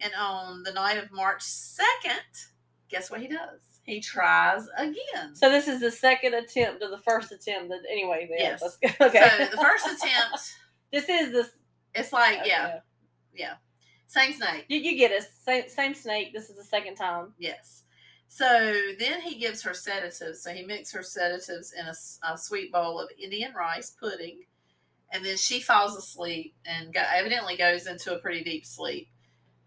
And 0.00 0.12
on 0.18 0.62
the 0.62 0.72
night 0.72 0.98
of 0.98 1.10
March 1.10 1.42
2nd, 1.42 2.48
guess 2.90 3.10
what 3.10 3.20
he 3.20 3.28
does? 3.28 3.60
He 3.86 4.00
tries 4.00 4.66
again. 4.76 5.34
So 5.34 5.48
this 5.50 5.68
is 5.68 5.80
the 5.80 5.90
second 5.90 6.34
attempt 6.34 6.82
of 6.82 6.90
the 6.90 6.98
first 6.98 7.32
attempt. 7.32 7.68
That, 7.70 7.80
anyway, 7.90 8.28
yeah, 8.30 8.56
Yes. 8.60 8.62
let's 8.62 8.76
go. 8.98 9.06
Okay. 9.06 9.28
So 9.28 9.44
the 9.56 9.62
first 9.62 9.86
attempt, 9.86 10.54
this 10.92 11.08
is 11.08 11.32
the 11.32 11.48
it's 11.94 12.12
like 12.12 12.40
okay. 12.40 12.48
yeah, 12.48 12.78
yeah, 13.34 13.54
same 14.06 14.32
snake. 14.32 14.66
You, 14.68 14.78
you 14.80 14.98
get 14.98 15.12
it. 15.12 15.24
Same, 15.44 15.68
same 15.68 15.94
snake. 15.94 16.32
This 16.34 16.50
is 16.50 16.56
the 16.56 16.64
second 16.64 16.96
time. 16.96 17.32
Yes. 17.38 17.84
So 18.28 18.44
then 18.98 19.20
he 19.20 19.38
gives 19.38 19.62
her 19.62 19.72
sedatives. 19.72 20.42
So 20.42 20.50
he 20.50 20.64
mixes 20.64 20.92
her 20.94 21.02
sedatives 21.02 21.72
in 21.72 21.86
a 21.86 22.36
sweet 22.36 22.72
bowl 22.72 22.98
of 23.00 23.08
Indian 23.22 23.54
rice 23.54 23.90
pudding, 23.90 24.40
and 25.12 25.24
then 25.24 25.36
she 25.36 25.60
falls 25.60 25.96
asleep 25.96 26.54
and 26.66 26.92
go, 26.92 27.02
evidently 27.14 27.56
goes 27.56 27.86
into 27.86 28.14
a 28.14 28.18
pretty 28.18 28.42
deep 28.42 28.66
sleep. 28.66 29.08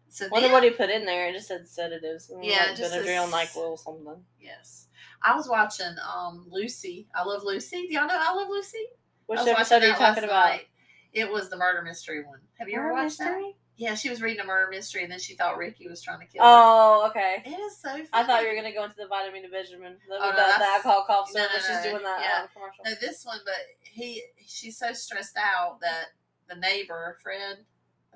So 0.09 0.27
Wonder 0.31 0.49
what 0.51 0.63
he 0.63 0.71
put 0.71 0.89
in 0.89 1.05
there. 1.05 1.29
It 1.29 1.33
just 1.33 1.47
said 1.47 1.67
sedatives. 1.67 2.31
Yeah, 2.41 2.65
like 2.67 2.75
just 2.77 2.93
Benadryl, 2.93 3.27
a- 3.27 3.31
Nyquil, 3.31 3.77
something. 3.77 4.23
yes, 4.39 4.87
I 5.21 5.35
was 5.35 5.47
watching 5.47 5.95
um 6.15 6.47
Lucy. 6.49 7.07
I 7.13 7.23
love 7.23 7.43
Lucy. 7.43 7.87
Do 7.87 7.93
y'all 7.93 8.07
know 8.07 8.17
I 8.19 8.33
love 8.33 8.49
Lucy? 8.49 8.85
Which 9.27 9.39
episode 9.39 9.83
are 9.83 9.87
you 9.87 9.93
that 9.93 9.99
talking 9.99 10.23
about? 10.23 10.49
night. 10.49 10.67
It 11.13 11.31
was 11.31 11.49
the 11.49 11.57
murder 11.57 11.81
mystery 11.83 12.23
one. 12.25 12.39
Have 12.59 12.67
you 12.69 12.75
ever 12.77 12.87
Murder 12.89 13.03
watched 13.03 13.19
that? 13.19 13.35
mystery? 13.35 13.55
Yeah, 13.77 13.95
she 13.95 14.09
was 14.09 14.21
reading 14.21 14.41
a 14.41 14.45
murder 14.45 14.69
mystery, 14.69 15.03
and 15.03 15.11
then 15.11 15.19
she 15.19 15.35
thought 15.35 15.57
Ricky 15.57 15.87
was 15.87 16.01
trying 16.01 16.19
to 16.19 16.25
kill 16.25 16.43
her. 16.43 16.49
Oh, 16.51 17.07
okay. 17.09 17.41
It 17.45 17.49
is 17.57 17.77
so. 17.77 17.89
Funny. 17.89 18.07
I 18.11 18.23
thought 18.23 18.41
you 18.41 18.49
were 18.49 18.55
gonna 18.55 18.73
go 18.73 18.83
into 18.83 18.95
the 18.97 19.07
vitamin 19.07 19.41
division, 19.41 19.79
the, 19.79 19.87
Oh, 20.19 20.31
no, 20.31 20.35
the, 20.35 20.59
the 20.59 20.65
alcohol 20.65 21.05
cough 21.07 21.29
no, 21.33 21.41
no, 21.41 21.47
but 21.53 21.61
she's 21.61 21.85
no, 21.85 21.91
doing 21.91 22.03
that 22.03 22.19
yeah. 22.21 22.41
um, 22.43 22.47
commercial. 22.53 22.83
No, 22.83 22.91
this 22.99 23.25
one, 23.25 23.39
but 23.45 23.55
he 23.83 24.21
she's 24.45 24.77
so 24.77 24.91
stressed 24.91 25.37
out 25.37 25.79
that 25.81 26.05
the 26.49 26.55
neighbor 26.55 27.17
Fred, 27.23 27.59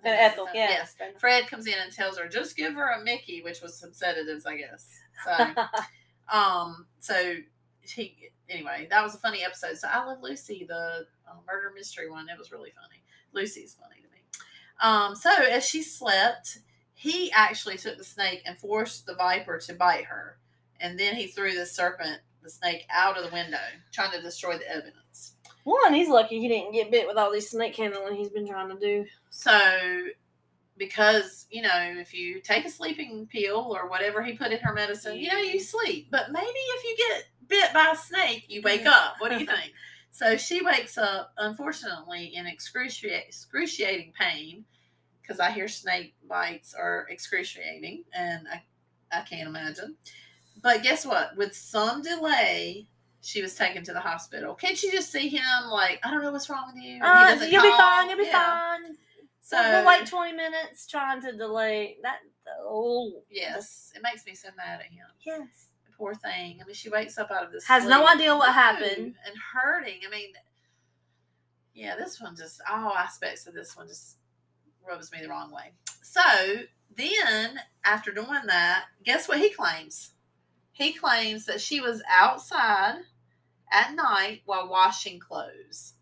And 0.04 0.14
Ethel, 0.20 0.48
yeah. 0.54 0.70
yes, 0.70 0.96
Fred 1.18 1.48
comes 1.48 1.66
in 1.66 1.76
and 1.82 1.92
tells 1.92 2.18
her 2.18 2.28
just 2.28 2.58
give 2.58 2.74
her 2.74 2.92
a 2.92 3.04
Mickey, 3.04 3.42
which 3.42 3.62
was 3.62 3.78
some 3.78 3.94
sedatives, 3.94 4.46
I 4.46 4.58
guess. 4.58 4.88
So, 5.24 5.32
um, 6.38 6.88
so 7.00 7.36
he 7.82 8.32
anyway, 8.50 8.88
that 8.90 9.04
was 9.04 9.16
a 9.16 9.20
funny 9.20 9.44
episode. 9.44 9.78
So 9.78 9.88
I 9.92 10.06
love 10.06 10.22
Lucy, 10.22 10.66
the 10.68 11.06
uh, 11.28 11.36
murder 11.48 11.72
mystery 11.76 12.10
one. 12.10 12.30
It 12.30 12.38
was 12.38 12.52
really 12.52 12.72
funny. 12.72 13.02
Lucy's 13.34 13.76
funny 13.80 14.02
to 14.02 14.08
me. 14.12 14.22
Um, 14.82 15.16
so 15.16 15.32
as 15.32 15.66
she 15.66 15.82
slept, 15.82 16.60
he 16.94 17.32
actually 17.32 17.78
took 17.78 17.98
the 17.98 18.04
snake 18.04 18.42
and 18.46 18.58
forced 18.58 19.06
the 19.06 19.16
viper 19.16 19.58
to 19.60 19.74
bite 19.74 20.06
her, 20.06 20.38
and 20.80 21.00
then 21.00 21.16
he 21.16 21.28
threw 21.28 21.54
the 21.56 21.66
serpent, 21.66 22.22
the 22.42 22.50
snake, 22.50 22.86
out 22.90 23.18
of 23.18 23.24
the 23.24 23.34
window, 23.34 23.58
trying 23.92 24.12
to 24.12 24.22
destroy 24.22 24.58
the 24.58 24.70
evidence. 24.70 25.03
One, 25.64 25.94
he's 25.94 26.10
lucky 26.10 26.40
he 26.40 26.48
didn't 26.48 26.74
get 26.74 26.92
bit 26.92 27.08
with 27.08 27.18
all 27.18 27.32
these 27.32 27.50
snake 27.50 27.76
handling 27.76 28.16
he's 28.16 28.30
been 28.30 28.48
trying 28.48 28.70
to 28.70 28.80
do. 28.80 29.06
So, 29.30 30.08
because 30.78 31.46
you 31.50 31.62
know, 31.62 31.70
if 31.98 32.14
you 32.14 32.42
take 32.42 32.66
a 32.66 32.70
sleeping 32.70 33.28
pill 33.32 33.76
or 33.76 33.90
whatever 33.90 34.22
he 34.22 34.34
put 34.34 34.52
in 34.52 34.60
her 34.60 34.74
medicine, 34.74 35.18
you 35.18 35.32
know, 35.32 35.38
you 35.38 35.60
sleep. 35.60 36.08
But 36.12 36.32
maybe 36.32 36.48
if 36.48 36.84
you 36.84 36.98
get 36.98 37.24
bit 37.48 37.74
by 37.74 37.94
a 37.94 37.98
snake, 37.98 38.46
you 38.48 38.62
wake 38.64 38.86
up. 38.86 39.16
What 39.20 39.32
do 39.32 39.40
you 39.40 39.46
think? 39.46 39.74
So 40.14 40.38
she 40.38 40.64
wakes 40.64 41.00
up, 41.00 41.34
unfortunately, 41.40 42.36
in 42.36 42.46
excruciating, 42.46 43.24
excruciating 43.28 44.14
pain, 44.14 44.64
because 45.20 45.40
I 45.40 45.50
hear 45.50 45.68
snake 45.68 46.14
bites 46.30 46.76
are 46.76 47.08
excruciating, 47.10 48.04
and 48.14 48.46
I, 48.48 48.62
I 49.12 49.22
can't 49.22 49.48
imagine. 49.48 49.96
But 50.62 50.84
guess 50.84 51.04
what? 51.04 51.36
With 51.36 51.56
some 51.56 52.04
delay, 52.04 52.86
she 53.24 53.42
was 53.42 53.56
taken 53.56 53.84
to 53.86 53.94
the 53.94 54.00
hospital. 54.02 54.54
Can't 54.54 54.82
you 54.84 54.92
just 54.92 55.12
see 55.12 55.30
him 55.30 55.42
like, 55.72 56.00
I 56.04 56.12
don't 56.12 56.22
know 56.22 56.32
what's 56.32 56.50
wrong 56.50 56.72
with 56.74 56.84
you? 56.84 57.00
Uh, 57.02 57.38
you'll 57.50 57.62
be 57.64 57.70
fine. 57.72 58.10
You'll 58.10 58.18
be 58.20 58.26
Yeah. 58.26 58.78
fine. 58.78 58.98
So 59.42 59.58
we'll 59.58 59.86
wait 59.88 60.06
twenty 60.08 60.34
minutes 60.34 60.88
trying 60.88 61.22
to 61.22 61.32
delay 61.34 61.98
that. 62.04 62.20
Oh 62.62 63.24
Yes, 63.30 63.92
it 63.96 64.02
makes 64.04 64.26
me 64.26 64.36
so 64.36 64.50
mad 64.58 64.80
at 64.82 64.86
him. 64.88 65.06
yes. 65.26 65.68
Poor 65.98 66.16
thing. 66.16 66.60
I 66.62 66.66
mean, 66.66 66.74
she 66.76 66.90
wakes 66.90 67.18
up 67.18 67.30
out 67.32 67.44
of 67.46 67.52
this. 67.52 67.66
Has 67.68 67.86
no 67.86 68.06
idea 68.08 68.36
what 68.36 68.54
happened. 68.54 69.16
and 69.26 69.36
hurting. 69.54 70.02
I 70.06 70.10
mean, 70.10 70.34
yeah, 71.74 71.96
this 71.96 72.20
one 72.20 72.36
just 72.36 72.62
all 72.70 72.94
aspects 72.94 73.48
of 73.48 73.54
this 73.54 73.76
one 73.78 73.88
just 73.88 74.18
rubs 74.88 75.12
me 75.12 75.20
the 75.22 75.30
wrong 75.30 75.52
way. 75.52 75.72
So 76.02 76.22
then, 76.96 77.60
after 77.86 78.12
doing 78.12 78.46
that, 78.48 78.86
guess 79.04 79.28
what 79.28 79.40
he 79.40 79.50
claims? 79.50 80.12
He 80.72 80.94
claims 80.94 81.46
that 81.46 81.62
she 81.62 81.80
was 81.80 82.02
outside 82.10 82.96
at 83.74 83.94
night 83.96 84.42
while 84.46 84.70
washing 84.70 85.20
clothes, 85.20 85.94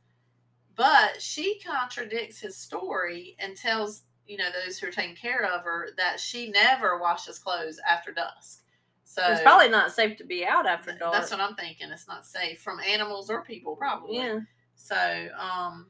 but 0.75 1.21
she 1.21 1.59
contradicts 1.59 2.39
his 2.39 2.55
story 2.57 3.35
and 3.39 3.55
tells 3.57 4.03
you 4.27 4.37
know 4.37 4.49
those 4.63 4.77
who 4.77 4.87
are 4.87 4.91
taking 4.91 5.15
care 5.15 5.43
of 5.45 5.63
her 5.63 5.89
that 5.97 6.19
she 6.19 6.49
never 6.51 6.99
washes 6.99 7.39
clothes 7.39 7.79
after 7.89 8.11
dusk. 8.11 8.63
So 9.03 9.21
It's 9.27 9.41
probably 9.41 9.67
not 9.69 9.91
safe 9.91 10.17
to 10.19 10.23
be 10.23 10.45
out 10.45 10.65
after 10.65 10.93
dark. 10.97 11.13
that's 11.13 11.31
what 11.31 11.41
I'm 11.41 11.55
thinking. 11.55 11.89
It's 11.91 12.07
not 12.07 12.25
safe 12.25 12.61
from 12.61 12.79
animals 12.79 13.29
or 13.29 13.43
people, 13.43 13.75
probably. 13.75 14.17
yeah. 14.17 14.39
So, 14.75 14.95
um, 14.95 15.89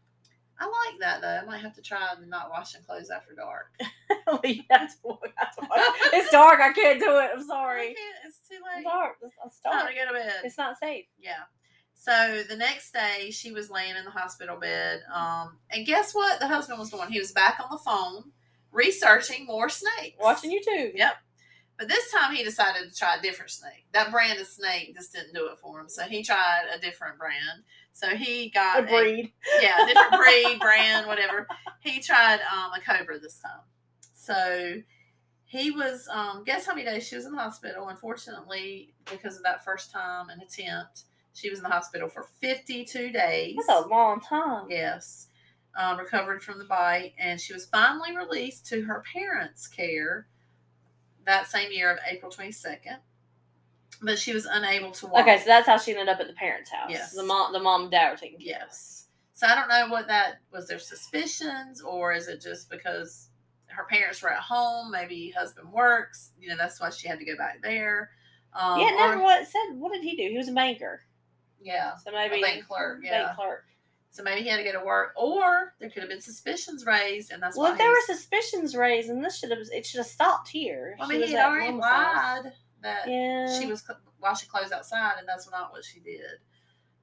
I 0.59 0.65
like 0.65 0.99
that 1.01 1.21
though. 1.21 1.27
I 1.27 1.45
might 1.45 1.61
have 1.61 1.75
to 1.75 1.81
try 1.83 1.99
not 2.27 2.49
washing 2.49 2.81
clothes 2.81 3.09
after 3.09 3.33
dark. 3.33 3.67
You 4.43 4.63
have 4.71 4.89
to- 4.89 4.97
you 5.03 5.31
have 5.35 5.55
to 5.55 5.67
watch- 5.69 5.79
it's 6.13 6.31
dark. 6.31 6.59
I 6.61 6.71
can't 6.73 6.99
do 6.99 7.17
it. 7.19 7.31
I'm 7.33 7.43
sorry. 7.45 7.95
It's 8.25 8.39
too 8.47 8.55
It's 8.55 8.75
late. 8.77 8.83
dark. 8.85 9.17
It's, 9.21 9.33
it's 9.45 9.55
It's 9.55 9.59
time 9.59 9.73
dark. 9.79 9.89
to 9.89 9.95
go 9.95 10.05
to 10.07 10.13
bed. 10.13 10.33
It's 10.43 10.57
not 10.57 10.77
safe. 10.79 11.05
Yeah. 11.19 11.43
So 12.01 12.41
the 12.49 12.55
next 12.55 12.93
day, 12.93 13.29
she 13.29 13.51
was 13.51 13.69
laying 13.69 13.95
in 13.95 14.03
the 14.05 14.09
hospital 14.09 14.57
bed. 14.59 15.01
Um, 15.13 15.59
and 15.69 15.85
guess 15.85 16.15
what? 16.15 16.39
The 16.39 16.47
husband 16.47 16.79
was 16.79 16.89
doing. 16.89 17.11
He 17.11 17.19
was 17.19 17.31
back 17.31 17.59
on 17.59 17.67
the 17.69 17.77
phone 17.77 18.31
researching 18.71 19.45
more 19.45 19.69
snakes. 19.69 20.17
Watching 20.19 20.49
YouTube. 20.49 20.93
Yep. 20.95 21.13
But 21.77 21.89
this 21.89 22.11
time 22.11 22.33
he 22.33 22.43
decided 22.43 22.91
to 22.91 22.97
try 22.97 23.17
a 23.17 23.21
different 23.21 23.51
snake. 23.51 23.85
That 23.91 24.09
brand 24.09 24.39
of 24.39 24.47
snake 24.47 24.95
just 24.95 25.13
didn't 25.13 25.35
do 25.35 25.45
it 25.51 25.59
for 25.59 25.79
him. 25.79 25.89
So 25.89 26.01
he 26.05 26.23
tried 26.23 26.63
a 26.75 26.79
different 26.79 27.19
brand. 27.19 27.61
So 27.93 28.07
he 28.15 28.49
got 28.49 28.79
A 28.79 28.87
breed. 28.87 29.31
yeah, 29.61 29.85
different 29.85 30.13
breed, 30.13 30.59
brand, 30.59 31.05
whatever. 31.05 31.47
He 31.81 31.99
tried 31.99 32.39
um, 32.51 32.71
a 32.75 32.81
cobra 32.81 33.19
this 33.19 33.37
time. 33.37 33.61
So 34.15 34.81
he 35.45 35.69
was, 35.69 36.07
um, 36.11 36.43
guess 36.45 36.65
how 36.65 36.73
many 36.73 36.85
days 36.85 37.07
she 37.07 37.15
was 37.15 37.25
in 37.27 37.33
the 37.33 37.37
hospital? 37.37 37.89
Unfortunately, 37.89 38.95
because 39.11 39.37
of 39.37 39.43
that 39.43 39.63
first 39.63 39.91
time 39.91 40.29
and 40.29 40.41
attempt, 40.41 41.03
she 41.33 41.49
was 41.49 41.59
in 41.59 41.63
the 41.63 41.69
hospital 41.69 42.07
for 42.09 42.23
52 42.39 43.11
days. 43.11 43.55
That's 43.67 43.85
a 43.85 43.87
long 43.87 44.19
time. 44.19 44.67
Yes. 44.69 45.27
Um, 45.77 45.97
recovered 45.97 46.43
from 46.43 46.59
the 46.59 46.65
bite, 46.65 47.13
and 47.17 47.39
she 47.39 47.53
was 47.53 47.65
finally 47.65 48.15
released 48.15 48.65
to 48.67 48.81
her 48.83 49.03
parents' 49.13 49.67
care 49.67 50.27
that 51.25 51.47
same 51.47 51.71
year 51.71 51.91
of 51.91 51.99
April 52.09 52.31
22nd. 52.31 52.97
But 54.01 54.17
she 54.17 54.33
was 54.33 54.45
unable 54.45 54.91
to 54.91 55.07
walk. 55.07 55.21
Okay, 55.21 55.37
so 55.37 55.45
that's 55.45 55.67
how 55.67 55.77
she 55.77 55.91
ended 55.91 56.09
up 56.09 56.19
at 56.19 56.27
the 56.27 56.33
parents' 56.33 56.71
house. 56.71 56.89
Yes. 56.89 57.13
The 57.13 57.23
mom, 57.23 57.53
the 57.53 57.59
mom 57.59 57.83
and 57.83 57.91
dad 57.91 58.09
were 58.11 58.17
taking 58.17 58.39
care. 58.39 58.47
Yes. 58.59 59.07
So 59.33 59.47
I 59.47 59.55
don't 59.55 59.69
know 59.69 59.87
what 59.89 60.07
that 60.07 60.39
was. 60.51 60.67
Their 60.67 60.79
suspicions, 60.79 61.81
or 61.81 62.13
is 62.13 62.27
it 62.27 62.41
just 62.41 62.69
because 62.69 63.29
her 63.67 63.85
parents 63.85 64.21
were 64.21 64.31
at 64.31 64.39
home? 64.39 64.91
Maybe 64.91 65.33
husband 65.37 65.71
works. 65.71 66.31
You 66.39 66.49
know, 66.49 66.57
that's 66.57 66.81
why 66.81 66.89
she 66.89 67.07
had 67.07 67.19
to 67.19 67.25
go 67.25 67.37
back 67.37 67.61
there. 67.61 68.09
Um, 68.53 68.79
yeah, 68.81 68.89
never 68.91 69.15
or- 69.19 69.23
what 69.23 69.47
said. 69.47 69.75
What 69.75 69.93
did 69.93 70.03
he 70.03 70.15
do? 70.15 70.29
He 70.29 70.37
was 70.37 70.49
a 70.49 70.53
banker. 70.53 71.03
Yeah. 71.61 71.95
So 71.95 72.11
maybe 72.11 72.41
bank 72.41 72.65
clerk, 72.67 72.99
Yeah. 73.03 73.25
Bank 73.25 73.37
clerk. 73.37 73.65
So 74.13 74.23
maybe 74.23 74.41
he 74.41 74.49
had 74.49 74.57
to 74.57 74.63
go 74.63 74.73
to 74.73 74.85
work, 74.85 75.13
or 75.15 75.73
there 75.79 75.89
could 75.89 76.01
have 76.01 76.09
been 76.09 76.19
suspicions 76.19 76.85
raised, 76.85 77.31
and 77.31 77.41
that's 77.41 77.55
Well, 77.55 77.71
if 77.71 77.77
there 77.77 77.89
were 77.89 78.01
suspicions 78.05 78.75
raised, 78.75 79.09
and 79.09 79.23
this 79.23 79.37
should 79.39 79.51
have 79.51 79.59
it 79.71 79.85
should 79.85 79.99
have 79.99 80.07
stopped 80.07 80.49
here. 80.49 80.95
Well, 80.99 81.07
I 81.09 81.13
mean, 81.13 81.25
he'd 81.27 81.35
at 81.35 81.45
already 81.49 81.71
Mama's 81.71 81.85
house. 81.85 82.43
lied 82.43 82.53
that 82.81 83.07
Yeah, 83.07 83.59
she 83.59 83.67
was 83.67 83.81
cl- 83.85 83.99
washing 84.19 84.49
clothes 84.49 84.71
outside, 84.73 85.13
and 85.19 85.27
that's 85.27 85.49
not 85.49 85.71
what 85.71 85.85
she 85.85 85.99
did. 86.01 86.39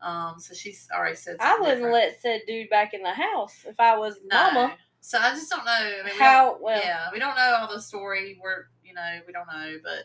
Um, 0.02 0.38
so 0.38 0.52
she's 0.54 0.86
already 0.94 1.16
said. 1.16 1.36
I 1.40 1.58
wouldn't 1.58 1.78
different. 1.78 1.94
let 1.94 2.20
said 2.20 2.42
dude 2.46 2.68
back 2.68 2.92
in 2.94 3.02
the 3.02 3.12
house 3.14 3.64
if 3.66 3.80
I 3.80 3.96
was 3.96 4.18
No. 4.24 4.50
mama. 4.52 4.76
So 5.00 5.18
I 5.18 5.30
just 5.30 5.48
don't 5.50 5.64
know. 5.64 5.72
I 5.72 6.02
mean, 6.04 6.12
we 6.12 6.18
How 6.18 6.50
don't- 6.50 6.62
well? 6.62 6.78
yeah, 6.80 7.06
we 7.12 7.18
don't 7.18 7.36
know 7.36 7.56
all 7.58 7.72
the 7.74 7.80
story. 7.80 8.38
We're 8.42 8.66
you 8.84 8.92
know 8.92 9.20
we 9.26 9.32
don't 9.32 9.46
know, 9.46 9.78
but 9.82 10.04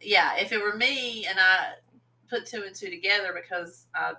yeah, 0.00 0.36
if 0.36 0.52
it 0.52 0.62
were 0.62 0.74
me 0.76 1.26
and 1.26 1.38
I 1.38 1.74
put 2.28 2.46
two 2.46 2.62
and 2.66 2.74
two 2.74 2.90
together 2.90 3.34
because 3.34 3.86
I 3.94 4.14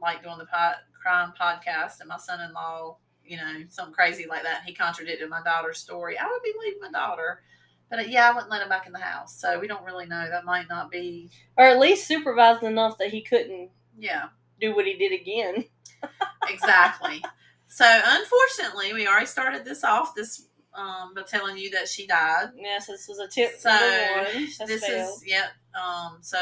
like 0.00 0.22
doing 0.22 0.38
the 0.38 0.46
pod, 0.46 0.76
crime 1.00 1.32
podcast 1.40 2.00
and 2.00 2.08
my 2.08 2.18
son-in-law, 2.18 2.96
you 3.24 3.36
know, 3.36 3.64
something 3.68 3.94
crazy 3.94 4.26
like 4.28 4.42
that, 4.42 4.58
and 4.60 4.66
he 4.68 4.74
contradicted 4.74 5.28
my 5.30 5.42
daughter's 5.42 5.78
story, 5.78 6.18
I 6.18 6.26
would 6.26 6.42
be 6.42 6.52
leaving 6.62 6.80
my 6.80 6.90
daughter. 6.90 7.42
But 7.88 8.00
uh, 8.00 8.02
yeah, 8.02 8.28
I 8.28 8.32
wouldn't 8.32 8.50
let 8.50 8.62
him 8.62 8.68
back 8.68 8.86
in 8.86 8.92
the 8.92 8.98
house. 8.98 9.40
So 9.40 9.60
we 9.60 9.68
don't 9.68 9.84
really 9.84 10.06
know. 10.06 10.28
That 10.28 10.44
might 10.44 10.68
not 10.68 10.90
be. 10.90 11.30
Or 11.56 11.66
at 11.66 11.78
least 11.78 12.08
supervised 12.08 12.64
enough 12.64 12.98
that 12.98 13.10
he 13.10 13.22
couldn't 13.22 13.70
Yeah, 13.96 14.24
do 14.60 14.74
what 14.74 14.86
he 14.86 14.94
did 14.94 15.12
again. 15.12 15.64
exactly. 16.48 17.22
so 17.68 17.84
unfortunately, 18.04 18.92
we 18.92 19.06
already 19.06 19.26
started 19.26 19.64
this 19.64 19.84
off 19.84 20.14
this 20.14 20.48
um, 20.76 21.14
by 21.14 21.22
telling 21.22 21.56
you 21.56 21.70
that 21.70 21.88
she 21.88 22.06
died. 22.06 22.50
Yes, 22.56 22.86
this 22.86 23.08
was 23.08 23.18
a 23.18 23.26
tip 23.28 23.52
So 23.58 23.70
number 23.70 24.30
one. 24.32 24.48
This 24.68 24.84
failed. 24.86 25.16
is 25.16 25.24
yep. 25.26 25.46
Um, 25.74 26.18
so 26.20 26.38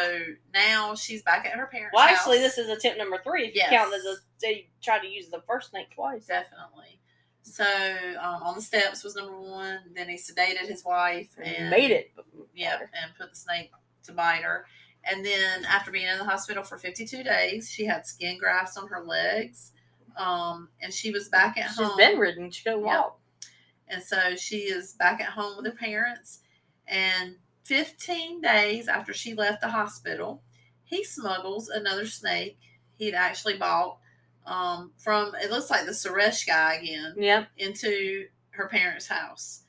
now 0.52 0.94
she's 0.94 1.22
back 1.22 1.46
at 1.46 1.52
her 1.54 1.66
parents' 1.66 1.92
Well, 1.94 2.06
house. 2.06 2.18
actually, 2.18 2.38
this 2.38 2.58
is 2.58 2.68
a 2.68 2.76
tip 2.76 2.96
number 2.98 3.18
three. 3.24 3.46
If 3.48 3.54
Yes. 3.54 3.70
you 3.70 3.78
count 3.78 3.90
that 3.90 4.02
the, 4.02 4.16
they 4.40 4.68
tried 4.82 5.00
to 5.00 5.08
use 5.08 5.28
the 5.28 5.42
first 5.46 5.70
snake 5.70 5.90
twice. 5.94 6.26
definitely. 6.26 7.00
So 7.42 7.64
um, 8.20 8.42
on 8.42 8.54
the 8.54 8.62
steps 8.62 9.04
was 9.04 9.16
number 9.16 9.38
one. 9.38 9.78
Then 9.94 10.08
he 10.08 10.16
sedated 10.16 10.66
his 10.68 10.84
wife 10.84 11.28
and 11.42 11.68
Made 11.70 11.90
it. 11.90 12.12
Yep, 12.54 12.80
and 12.80 13.10
put 13.18 13.30
the 13.30 13.36
snake 13.36 13.70
to 14.04 14.12
bite 14.12 14.42
her. 14.42 14.64
And 15.04 15.24
then 15.24 15.64
after 15.66 15.90
being 15.90 16.06
in 16.06 16.16
the 16.18 16.24
hospital 16.24 16.62
for 16.62 16.78
52 16.78 17.22
days, 17.22 17.70
she 17.70 17.84
had 17.84 18.06
skin 18.06 18.38
grafts 18.38 18.76
on 18.78 18.88
her 18.88 19.00
legs. 19.04 19.72
Um, 20.16 20.68
and 20.80 20.92
she 20.92 21.10
was 21.10 21.28
back 21.28 21.58
at 21.58 21.64
home. 21.66 21.74
She's 21.76 21.86
home. 21.88 21.96
bedridden. 21.98 22.50
She 22.50 22.64
go 22.64 22.76
Yep. 22.76 22.82
walk. 22.84 23.20
And 23.88 24.02
so 24.02 24.34
she 24.36 24.58
is 24.58 24.92
back 24.94 25.20
at 25.20 25.30
home 25.30 25.56
with 25.56 25.66
her 25.66 25.72
parents. 25.72 26.40
And 26.86 27.36
15 27.64 28.40
days 28.40 28.88
after 28.88 29.12
she 29.12 29.34
left 29.34 29.60
the 29.60 29.68
hospital, 29.70 30.42
he 30.84 31.04
smuggles 31.04 31.68
another 31.68 32.06
snake 32.06 32.58
he'd 32.96 33.14
actually 33.14 33.56
bought 33.56 33.98
um, 34.46 34.92
from, 34.98 35.34
it 35.42 35.50
looks 35.50 35.70
like 35.70 35.86
the 35.86 35.92
Suresh 35.92 36.46
guy 36.46 36.74
again, 36.74 37.14
Yep. 37.16 37.48
into 37.56 38.26
her 38.50 38.68
parents' 38.68 39.08
house. 39.08 39.62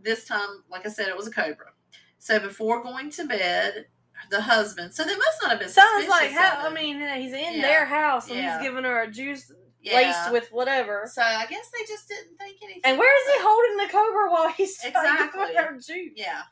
This 0.00 0.24
time, 0.24 0.62
like 0.70 0.86
I 0.86 0.88
said, 0.88 1.08
it 1.08 1.16
was 1.16 1.26
a 1.26 1.30
cobra. 1.32 1.72
So 2.18 2.38
before 2.38 2.82
going 2.82 3.10
to 3.10 3.26
bed, 3.26 3.86
the 4.30 4.40
husband, 4.40 4.94
so 4.94 5.02
they 5.04 5.16
must 5.16 5.38
not 5.42 5.50
have 5.50 5.60
been 5.60 5.68
Sounds 5.68 6.06
like 6.08 6.30
how 6.30 6.66
I 6.68 6.72
mean 6.72 7.00
he's 7.20 7.32
in 7.32 7.54
Yeah. 7.54 7.62
their 7.62 7.84
house 7.86 8.28
and 8.28 8.38
Yeah. 8.38 8.58
he's 8.58 8.68
giving 8.68 8.84
her 8.84 9.02
a 9.02 9.10
juice 9.10 9.50
Yeah. 9.82 9.96
laced 9.96 10.32
with 10.32 10.48
whatever. 10.52 11.08
So 11.12 11.22
I 11.22 11.46
guess 11.46 11.70
they 11.70 11.84
just 11.86 12.08
didn't 12.08 12.36
think 12.38 12.58
anything. 12.62 12.82
And 12.84 12.98
where 12.98 13.16
is 13.16 13.34
he 13.34 13.42
holding 13.42 13.76
the 13.78 13.92
cobra 13.92 14.30
while 14.30 14.48
he's 14.50 14.78
trying 14.78 14.92
to 14.92 15.24
Exactly. 15.24 15.54
her 15.56 15.72
juice? 15.74 16.12
Yeah. 16.16 16.42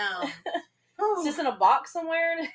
Um, 0.00 0.32
It's 1.04 1.24
just 1.24 1.38
in 1.40 1.46
a 1.46 1.56
box 1.56 1.92
somewhere. 1.92 2.36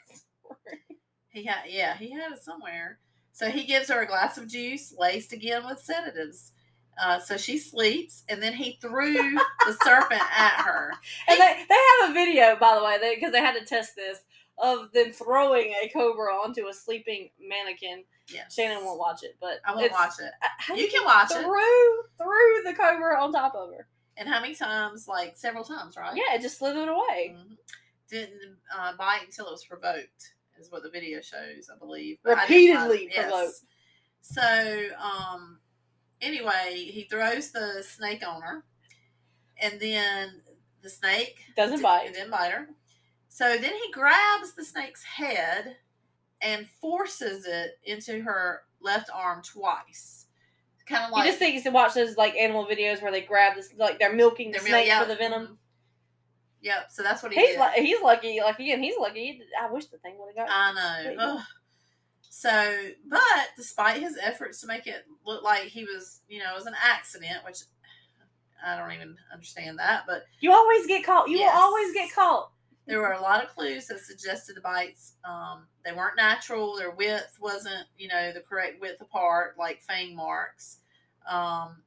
He 1.30 1.44
had, 1.44 1.66
yeah, 1.70 1.96
he 1.96 2.10
had 2.12 2.32
it 2.32 2.42
somewhere. 2.42 2.98
So 3.32 3.50
he 3.52 3.64
gives 3.66 3.90
her 3.90 4.02
a 4.02 4.08
glass 4.08 4.40
of 4.40 4.48
juice 4.48 4.92
laced 4.98 5.34
again 5.34 5.64
with 5.68 5.80
sedatives. 5.80 6.54
Uh, 7.00 7.20
so 7.20 7.38
she 7.38 7.60
sleeps, 7.60 8.24
and 8.28 8.42
then 8.42 8.54
he 8.54 8.80
threw 8.82 9.14
the 9.66 9.78
serpent 9.84 10.22
at 10.36 10.64
her. 10.66 10.94
And 11.28 11.40
they, 11.40 11.64
they 11.70 11.76
have 12.02 12.10
a 12.10 12.14
video, 12.14 12.56
by 12.60 12.74
the 12.76 12.84
way, 12.84 12.98
because 13.14 13.32
they, 13.32 13.40
had 13.40 13.54
to 13.60 13.66
test 13.66 13.96
this, 13.96 14.22
of 14.58 14.92
them 14.94 15.12
throwing 15.12 15.76
a 15.84 15.90
cobra 15.90 16.34
onto 16.34 16.66
a 16.70 16.74
sleeping 16.74 17.30
mannequin. 17.40 18.04
Yes, 18.30 18.54
Shannon 18.54 18.84
won't 18.84 19.00
watch 19.00 19.24
it, 19.24 19.38
but 19.40 19.60
I 19.66 19.74
won't 19.76 19.92
watch 19.92 20.20
it. 20.20 20.32
uh, 20.44 20.76
You 20.76 20.88
can 20.90 21.06
watch 21.06 21.32
it. 21.32 21.44
Through 21.44 22.04
Threw 22.18 22.64
the 22.66 22.74
cobra 22.78 23.22
on 23.22 23.32
top 23.32 23.56
of 23.56 23.72
her. 23.74 23.88
And 24.18 24.28
how 24.28 24.42
many 24.42 24.56
times? 24.56 25.08
Like 25.08 25.38
several 25.38 25.64
times, 25.64 25.96
right? 25.96 26.16
Yeah, 26.16 26.36
it 26.36 26.42
just 26.42 26.58
slithered 26.58 26.90
away. 26.90 27.36
Mhm. 27.38 27.58
Didn't 28.10 28.58
uh, 28.76 28.94
bite 28.98 29.22
until 29.26 29.48
it 29.48 29.52
was 29.52 29.64
provoked, 29.66 30.34
is 30.60 30.72
what 30.72 30.84
the 30.84 30.90
video 30.90 31.22
shows, 31.22 31.70
I 31.74 31.78
believe. 31.78 32.18
But 32.24 32.38
I 32.38 32.42
Repeatedly 32.44 33.10
provoked. 33.16 33.60
So, 34.22 34.90
um, 35.00 35.60
anyway, 36.22 36.74
he 36.92 37.04
throws 37.10 37.52
the 37.52 37.84
snake 37.84 38.28
on 38.28 38.42
her, 38.42 38.64
and 39.62 39.80
then 39.80 40.42
the 40.82 40.90
snake 40.90 41.40
Doesn't 41.56 41.82
bite. 41.82 42.14
didn't 42.14 42.32
bite 42.32 42.52
her. 42.52 42.70
So 43.30 43.58
then 43.58 43.74
he 43.74 43.92
grabs 43.92 44.54
the 44.54 44.66
snake's 44.66 45.04
head 45.04 45.78
and 46.42 46.68
forces 46.82 47.46
it 47.46 47.80
into 47.84 48.22
her 48.22 48.62
left 48.82 49.10
arm 49.14 49.42
twice. 49.42 50.26
Kind 50.86 51.06
of 51.06 51.12
like 51.12 51.26
You 51.26 51.32
just 51.32 51.40
think 51.40 51.62
to 51.64 51.70
watch 51.70 51.94
those 51.96 52.16
like 52.16 52.36
animal 52.36 52.66
videos 52.66 53.02
where 53.02 53.12
they 53.12 53.22
grab 53.22 53.56
this, 53.56 53.74
like 53.78 54.00
they're 54.00 54.14
milking 54.14 54.52
the 54.52 54.60
they're 54.60 54.68
snake 54.68 54.88
yeah, 54.88 55.02
for 55.02 55.08
the 55.10 55.16
venom. 55.16 55.58
Yep. 56.62 56.92
So 56.92 57.04
that's 57.04 57.22
what 57.22 57.34
he 57.34 57.40
He's 57.40 57.50
did. 57.52 57.60
like, 57.60 57.74
he's 57.76 58.02
lucky. 58.02 58.40
Like 58.42 58.60
again, 58.60 58.82
he's 58.82 58.96
lucky. 58.98 59.42
I 59.62 59.70
wish 59.72 59.88
the 59.88 59.98
thing 59.98 60.16
would 60.18 60.36
have 60.38 60.48
got. 60.48 60.54
I 60.56 61.14
know. 61.14 61.40
So, 62.30 62.78
but 63.10 63.22
despite 63.58 64.00
his 64.00 64.18
efforts 64.22 64.62
to 64.62 64.68
make 64.68 64.86
it 64.88 65.06
look 65.26 65.44
like 65.44 65.64
he 65.64 65.84
was, 65.86 66.22
you 66.28 66.40
know, 66.40 66.52
it 66.52 66.56
was 66.56 66.68
an 66.68 66.76
accident, 66.82 67.44
which 67.44 67.58
I 68.66 68.78
don't 68.78 68.92
even 68.92 69.16
understand 69.34 69.80
that, 69.80 70.04
but 70.08 70.24
you 70.40 70.52
always 70.52 70.86
get 70.88 71.04
caught. 71.06 71.30
You 71.30 71.38
Yes. 71.40 71.54
will 71.54 71.62
always 71.64 71.94
get 71.94 72.14
caught. 72.14 72.52
There 72.88 73.00
were 73.00 73.12
a 73.12 73.22
lot 73.22 73.44
of 73.44 73.50
clues 73.50 73.88
that 73.88 74.00
suggested 74.00 74.56
the 74.56 74.62
bites 74.62 75.14
um, 75.26 75.68
they 75.86 75.92
weren't 75.92 76.16
natural. 76.16 76.76
Their 76.78 76.92
width 76.92 77.38
wasn't, 77.40 77.86
you 77.98 78.08
know, 78.08 78.32
the 78.32 78.40
correct 78.42 78.82
width 78.82 79.02
apart, 79.02 79.56
like 79.60 79.82
fang 79.82 80.16
marks. 80.16 80.78
Um, 81.30 81.84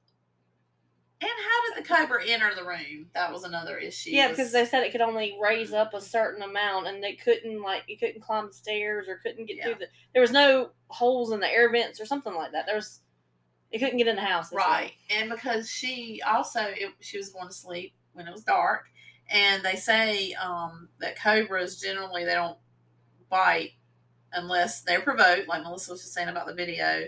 and 1.23 1.31
how 1.31 1.75
did 1.75 1.85
the 1.85 1.89
cobra 1.89 2.25
enter 2.27 2.55
the 2.55 2.65
room? 2.65 3.07
That 3.15 3.31
was 3.31 3.45
another 3.45 3.77
issue. 3.77 4.11
Yeah, 4.11 4.29
because 4.29 4.53
they 4.53 4.65
said 4.65 4.83
it 4.85 4.93
could 4.93 5.03
only 5.03 5.37
raise 5.43 5.73
up 5.73 5.93
a 5.93 6.01
certain 6.01 6.43
amount, 6.43 6.87
and 6.87 7.03
they 7.03 7.15
couldn't 7.15 7.61
like 7.63 7.83
you 7.89 7.99
couldn't 7.99 8.23
climb 8.23 8.47
the 8.47 8.55
stairs 8.55 9.07
or 9.07 9.19
couldn't 9.19 9.45
get 9.47 9.59
Yeah. 9.59 9.65
through 9.65 9.75
the. 9.77 9.87
There 10.15 10.23
was 10.23 10.31
no 10.33 10.71
holes 10.89 11.33
in 11.33 11.41
the 11.41 11.49
air 11.49 11.71
vents 11.71 12.01
or 12.01 12.07
something 12.07 12.35
like 12.35 12.53
that. 12.53 12.65
There 12.67 12.77
was. 12.77 13.01
It 13.71 13.79
couldn't 13.79 13.99
get 13.99 14.09
in 14.09 14.17
the 14.17 14.23
house. 14.23 14.53
Right. 14.53 14.93
And 15.11 15.31
because 15.31 15.71
she 15.71 16.21
also 16.27 16.61
it, 16.61 16.91
she 17.01 17.19
was 17.19 17.29
going 17.31 17.49
to 17.49 17.55
sleep 17.55 17.95
when 18.15 18.27
it 18.27 18.33
was 18.33 18.43
dark, 18.43 18.87
and 19.31 19.63
they 19.63 19.77
say 19.77 20.33
um, 20.35 20.89
that 21.01 21.21
cobras 21.21 21.81
generally 21.81 22.25
they 22.25 22.35
don't 22.35 22.59
bite 23.29 23.73
unless 24.33 24.83
they're 24.83 25.01
provoked, 25.01 25.49
like 25.49 25.63
Melissa 25.63 25.93
was 25.93 26.03
just 26.03 26.15
saying 26.15 26.29
about 26.29 26.47
the 26.47 26.55
video. 26.55 27.05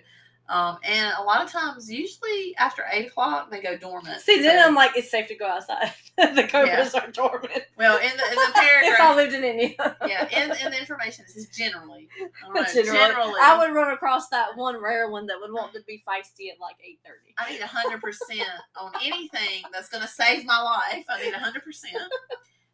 Um, 0.48 0.76
and 0.85 1.12
a 1.18 1.22
lot 1.22 1.42
of 1.42 1.50
times, 1.50 1.90
usually 1.90 2.55
after 2.59 2.85
eight 2.92 3.07
o'clock, 3.07 3.50
they 3.50 3.62
go 3.62 3.76
dormant. 3.76 4.20
See, 4.20 4.42
then 4.42 4.62
I'm 4.62 4.74
like, 4.74 4.96
it's 4.96 5.11
safe 5.11 5.28
to 5.28 5.35
go 5.35 5.46
outside. 5.46 5.92
the 6.16 6.46
cobras 6.50 6.94
are 6.94 7.11
dormant. 7.11 7.62
well 7.78 7.96
in 7.96 8.11
the 8.16 8.28
in 8.28 8.35
the 8.35 8.52
if 8.57 9.00
I 9.00 9.14
lived 9.14 9.33
in 9.33 9.44
India. 9.44 9.96
yeah, 10.07 10.28
in, 10.28 10.50
in 10.50 10.70
the 10.70 10.78
information 10.78 11.24
it 11.24 11.31
says 11.31 11.48
generally. 11.48 12.09
I 12.55 12.64
Generally, 12.64 12.98
generally, 12.98 13.40
I 13.42 13.57
would 13.59 13.74
run 13.74 13.92
across 13.92 14.28
that 14.28 14.57
one 14.57 14.81
rare 14.83 15.11
one 15.11 15.26
that 15.26 15.37
would 15.40 15.52
want 15.52 15.72
to 15.74 15.81
be 15.87 16.02
feisty 16.07 16.50
at 16.52 16.61
like 16.61 16.76
eight 16.87 16.98
thirty. 17.05 17.35
I 17.38 17.52
need 17.52 17.62
hundred 17.62 18.02
percent 18.02 18.42
on 18.78 18.92
anything 19.02 19.62
that's 19.72 19.88
going 19.88 20.02
to 20.02 20.09
save 20.09 20.44
my 20.44 20.61
life. 20.61 21.05
I 21.09 21.22
need 21.22 21.35
hundred 21.35 21.64
percent. 21.64 21.96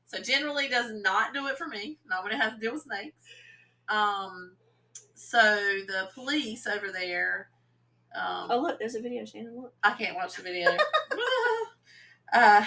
So 0.06 0.20
generally, 0.20 0.68
does 0.68 0.90
not 0.92 1.34
do 1.34 1.46
it 1.46 1.58
for 1.58 1.68
me. 1.68 1.98
Not 2.08 2.24
when 2.24 2.32
it 2.32 2.40
has 2.40 2.54
to 2.54 2.58
deal 2.58 2.72
with 2.72 2.82
snakes. 2.82 3.14
Um, 3.88 4.52
so 5.14 5.38
the 5.38 6.08
police 6.14 6.66
over 6.66 6.90
there. 6.90 7.50
Um, 8.14 8.48
Oh 8.50 8.60
look, 8.60 8.78
there's 8.78 8.94
a 8.94 9.00
video, 9.02 9.24
Shannon. 9.24 9.56
Look. 9.56 9.74
I 9.82 9.92
can't 9.92 10.16
watch 10.16 10.34
the 10.36 10.42
video. 10.42 10.76
uh, 12.32 12.64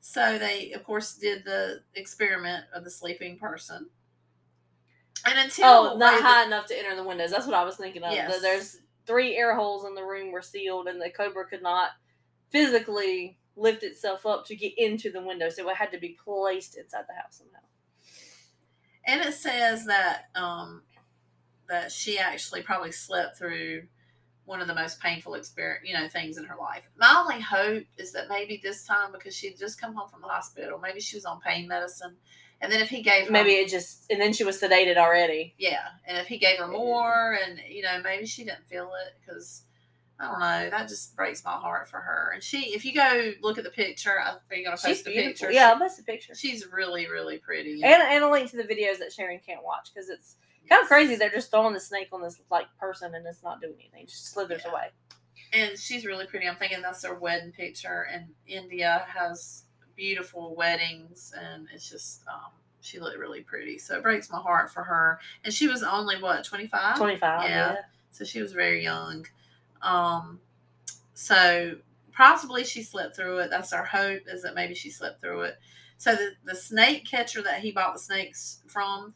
so 0.00 0.38
they, 0.38 0.72
of 0.72 0.84
course, 0.84 1.14
did 1.14 1.44
the 1.44 1.82
experiment 1.94 2.64
of 2.74 2.84
the 2.84 2.90
sleeping 2.90 3.38
person. 3.38 3.88
And 5.26 5.38
until 5.38 5.66
Oh, 5.66 5.96
not 5.96 6.20
high 6.22 6.44
enough 6.44 6.66
to 6.66 6.78
enter 6.78 6.96
the 6.96 7.04
windows. 7.04 7.30
That's 7.30 7.46
what 7.46 7.54
I 7.56 7.64
was 7.64 7.76
thinking 7.76 8.02
of. 8.02 8.12
Yes. 8.12 8.40
There's 8.40 8.78
three 9.06 9.36
air 9.36 9.54
holes 9.54 9.84
in 9.84 9.94
the 9.94 10.04
room 10.04 10.32
were 10.32 10.42
sealed, 10.42 10.86
and 10.86 11.00
the 11.00 11.10
cobra 11.10 11.44
could 11.46 11.62
not 11.62 11.90
physically 12.50 13.38
lift 13.56 13.82
itself 13.82 14.24
up 14.24 14.46
to 14.46 14.56
get 14.56 14.72
into 14.78 15.10
the 15.10 15.20
window, 15.20 15.48
so 15.50 15.68
it 15.68 15.76
had 15.76 15.90
to 15.92 15.98
be 15.98 16.16
placed 16.24 16.76
inside 16.78 17.04
the 17.08 17.14
house 17.14 17.38
somehow. 17.38 17.58
and 19.04 19.20
it 19.20 19.34
says 19.34 19.86
that 19.86 20.28
um 20.36 20.82
that 21.68 21.90
she 21.90 22.18
actually 22.18 22.62
probably 22.62 22.92
slept 22.92 23.36
through 23.36 23.82
one 24.48 24.62
of 24.62 24.66
the 24.66 24.74
most 24.74 24.98
painful 25.00 25.34
experience 25.34 25.86
you 25.86 25.92
know 25.92 26.08
things 26.08 26.38
in 26.38 26.44
her 26.44 26.56
life 26.58 26.88
my 26.98 27.14
only 27.22 27.40
hope 27.40 27.84
is 27.98 28.12
that 28.12 28.28
maybe 28.30 28.58
this 28.62 28.84
time 28.86 29.12
because 29.12 29.34
she'd 29.36 29.58
just 29.58 29.78
come 29.80 29.94
home 29.94 30.08
from 30.08 30.22
the 30.22 30.26
hospital 30.26 30.78
maybe 30.82 31.00
she 31.00 31.16
was 31.16 31.24
on 31.26 31.38
pain 31.40 31.68
medicine 31.68 32.16
and 32.60 32.72
then 32.72 32.80
if 32.80 32.88
he 32.88 33.02
gave 33.02 33.26
her 33.26 33.30
Maybe 33.32 33.50
it 33.52 33.68
just, 33.68 34.10
and 34.10 34.20
then 34.20 34.32
she 34.32 34.42
was 34.42 34.60
sedated 34.60 34.96
already. 34.96 35.54
yeah 35.58 35.88
and 36.06 36.16
if 36.18 36.26
he 36.26 36.38
gave 36.38 36.56
her 36.58 36.66
more 36.66 37.38
and 37.44 37.60
you 37.68 37.82
know 37.82 38.00
maybe 38.02 38.24
she 38.26 38.42
didn't 38.44 38.66
feel 38.68 38.90
it 39.06 39.14
because 39.20 39.64
i 40.18 40.24
don't 40.24 40.40
know 40.40 40.70
that 40.70 40.88
just 40.88 41.14
breaks 41.14 41.44
my 41.44 41.52
heart 41.52 41.86
for 41.88 41.98
her 42.00 42.30
and 42.32 42.42
she 42.42 42.74
if 42.74 42.84
you 42.86 42.94
go 42.94 43.32
look 43.42 43.58
at 43.58 43.64
the 43.64 43.70
picture 43.70 44.18
I- 44.18 44.30
are 44.50 44.56
you 44.56 44.64
going 44.64 44.76
to 44.76 44.82
She's 44.82 44.96
post 44.96 45.04
the 45.04 45.10
beautiful. 45.12 45.32
picture 45.48 45.52
Yeah, 45.52 45.68
I'll 45.72 45.78
post 45.78 46.00
a 46.00 46.02
picture. 46.04 46.34
she's 46.34 46.66
really 46.72 47.06
really 47.06 47.36
pretty 47.36 47.82
And, 47.84 48.02
and 48.02 48.24
a 48.24 48.30
link 48.30 48.50
to 48.52 48.56
the 48.56 48.64
videos 48.64 48.98
that 49.00 49.12
Shannon 49.12 49.40
can't 49.46 49.62
watch 49.62 49.90
because 49.92 50.08
it's 50.08 50.36
kind 50.68 50.82
of 50.82 50.88
crazy. 50.88 51.16
They're 51.16 51.30
just 51.30 51.50
throwing 51.50 51.74
the 51.74 51.80
snake 51.80 52.08
on 52.12 52.22
this 52.22 52.40
like 52.50 52.66
person 52.78 53.14
and 53.14 53.26
it's 53.26 53.42
not 53.42 53.60
doing 53.60 53.74
anything. 53.80 54.02
It 54.04 54.08
just 54.08 54.26
slithers 54.32 54.62
Yeah. 54.64 54.70
away. 54.72 54.90
and 55.52 55.78
she's 55.78 56.04
really 56.04 56.26
pretty. 56.26 56.46
I'm 56.48 56.56
thinking 56.56 56.82
that's 56.82 57.02
their 57.02 57.14
wedding 57.14 57.52
picture. 57.52 58.06
And 58.12 58.26
India 58.46 59.06
has 59.08 59.64
beautiful 59.96 60.54
weddings, 60.54 61.32
and 61.36 61.66
it's 61.74 61.88
just 61.88 62.22
um, 62.28 62.50
she 62.80 63.00
looked 63.00 63.18
really 63.18 63.40
pretty. 63.40 63.78
So 63.78 63.96
it 63.96 64.02
breaks 64.02 64.30
my 64.30 64.38
heart 64.38 64.70
for 64.70 64.82
her. 64.84 65.18
And 65.44 65.52
she 65.54 65.66
was 65.68 65.82
only 65.82 66.20
what 66.20 66.44
25, 66.44 66.96
25. 66.98 67.42
Yeah. 67.44 67.48
Yeah. 67.48 67.76
so 68.10 68.24
she 68.24 68.40
was 68.42 68.52
very 68.52 68.82
young. 68.82 69.26
Um, 69.82 70.40
so 71.14 71.76
possibly 72.12 72.64
she 72.64 72.82
slept 72.82 73.16
through 73.16 73.38
it. 73.38 73.50
That's 73.50 73.72
our 73.72 73.84
hope 73.84 74.22
is 74.26 74.42
that 74.42 74.54
maybe 74.54 74.74
she 74.74 74.90
slept 74.90 75.20
through 75.20 75.42
it. 75.42 75.58
So 75.96 76.14
the 76.14 76.32
the 76.44 76.54
snake 76.54 77.04
catcher 77.06 77.42
that 77.42 77.60
he 77.60 77.72
bought 77.72 77.94
the 77.94 77.98
snakes 78.00 78.58
from 78.66 79.14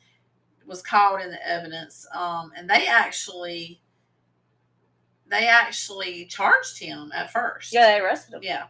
was 0.66 0.82
called 0.82 1.20
in 1.20 1.30
the 1.30 1.48
evidence, 1.48 2.06
um, 2.14 2.52
and 2.56 2.68
they 2.68 2.86
actually 2.86 3.80
they 5.28 5.48
actually 5.48 6.26
charged 6.26 6.78
him 6.78 7.10
at 7.14 7.32
first. 7.32 7.72
Yeah, 7.72 7.86
they 7.86 8.00
arrested 8.00 8.34
him. 8.34 8.40
Yeah. 8.42 8.64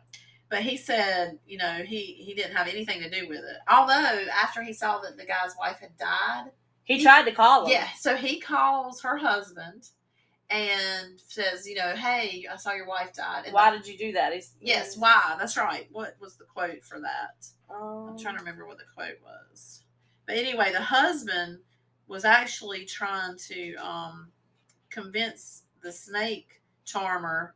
But 0.49 0.61
he 0.63 0.77
said, 0.77 1.39
you 1.47 1.59
know, 1.59 1.83
he 1.85 1.99
he 2.25 2.35
didn't 2.35 2.55
have 2.57 2.69
anything 2.69 3.01
to 3.01 3.11
do 3.11 3.27
with 3.29 3.39
it. 3.41 3.57
Although 3.69 4.27
after 4.33 4.63
he 4.63 4.73
saw 4.73 4.99
that 5.01 5.17
the 5.17 5.25
guy's 5.25 5.55
wife 5.59 5.79
had 5.81 5.97
died, 5.97 6.51
He, 6.85 6.99
He- 6.99 7.03
tried 7.03 7.25
to 7.25 7.33
call 7.33 7.65
him. 7.65 7.71
yeah, 7.73 7.89
so 7.99 8.17
he 8.17 8.39
calls 8.39 9.01
her 9.03 9.17
husband 9.17 9.89
and 10.51 11.19
says, 11.27 11.67
you 11.67 11.75
know, 11.77 11.97
hey, 11.97 12.45
I 12.53 12.57
saw 12.57 12.73
your 12.75 12.87
wife 12.87 13.15
died. 13.15 13.45
And 13.47 13.55
Why 13.55 13.71
the- 13.71 13.79
did 13.79 13.87
you 13.87 13.97
do 13.97 14.13
that? 14.13 14.35
He's 14.35 14.53
yes, 14.61 14.97
why? 14.99 15.37
That's 15.39 15.57
right. 15.57 15.89
What 15.91 16.17
was 16.21 16.37
the 16.37 16.45
quote 16.45 16.83
for 16.85 17.01
that? 17.01 17.47
Um, 17.75 18.09
I'm 18.11 18.19
trying 18.19 18.35
to 18.35 18.41
remember 18.41 18.67
what 18.67 18.77
the 18.77 18.85
quote 18.95 19.19
was. 19.25 19.83
But 20.27 20.37
anyway, 20.37 20.71
the 20.71 20.83
husband 20.83 21.61
was 22.13 22.27
actually 22.27 22.85
trying 22.85 23.39
to 23.39 23.75
um, 23.77 24.29
convince 24.91 25.63
the 25.83 25.91
snake 25.91 26.61
charmer 26.85 27.55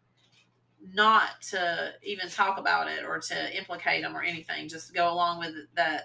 not 0.94 1.42
to 1.42 1.92
even 2.02 2.28
talk 2.30 2.58
about 2.58 2.88
it 2.88 3.04
or 3.04 3.18
to 3.18 3.56
implicate 3.56 4.02
him 4.02 4.16
or 4.16 4.22
anything. 4.22 4.66
Just 4.66 4.94
go 4.94 5.12
along 5.12 5.40
with 5.40 5.50
it 5.50 5.66
that, 5.74 6.04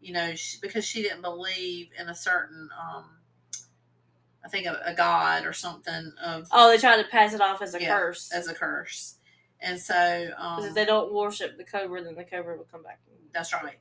you 0.00 0.12
know, 0.12 0.34
she, 0.34 0.58
because 0.60 0.84
she 0.84 1.00
didn't 1.02 1.22
believe 1.22 1.90
in 1.96 2.08
a 2.08 2.14
certain, 2.14 2.68
um, 2.76 3.04
I 4.44 4.48
think 4.48 4.66
a, 4.66 4.80
a 4.84 4.94
god 4.94 5.46
or 5.46 5.52
something 5.52 6.12
of 6.24 6.48
Oh, 6.50 6.70
they 6.70 6.78
tried 6.78 7.00
to 7.00 7.08
pass 7.08 7.34
it 7.34 7.40
off 7.40 7.62
as 7.62 7.76
a 7.76 7.80
Yeah, 7.80 7.96
curse. 7.96 8.32
as 8.32 8.48
a 8.48 8.54
curse. 8.54 9.14
And 9.60 9.78
so, 9.78 10.26
Because 10.26 10.64
um, 10.64 10.68
if 10.70 10.74
they 10.74 10.84
don't 10.84 11.12
worship 11.14 11.56
the 11.56 11.62
cobra, 11.62 12.02
then 12.02 12.16
the 12.16 12.24
cobra 12.24 12.56
will 12.56 12.64
come 12.64 12.82
back. 12.82 12.98
that's 13.32 13.52
right. 13.52 13.78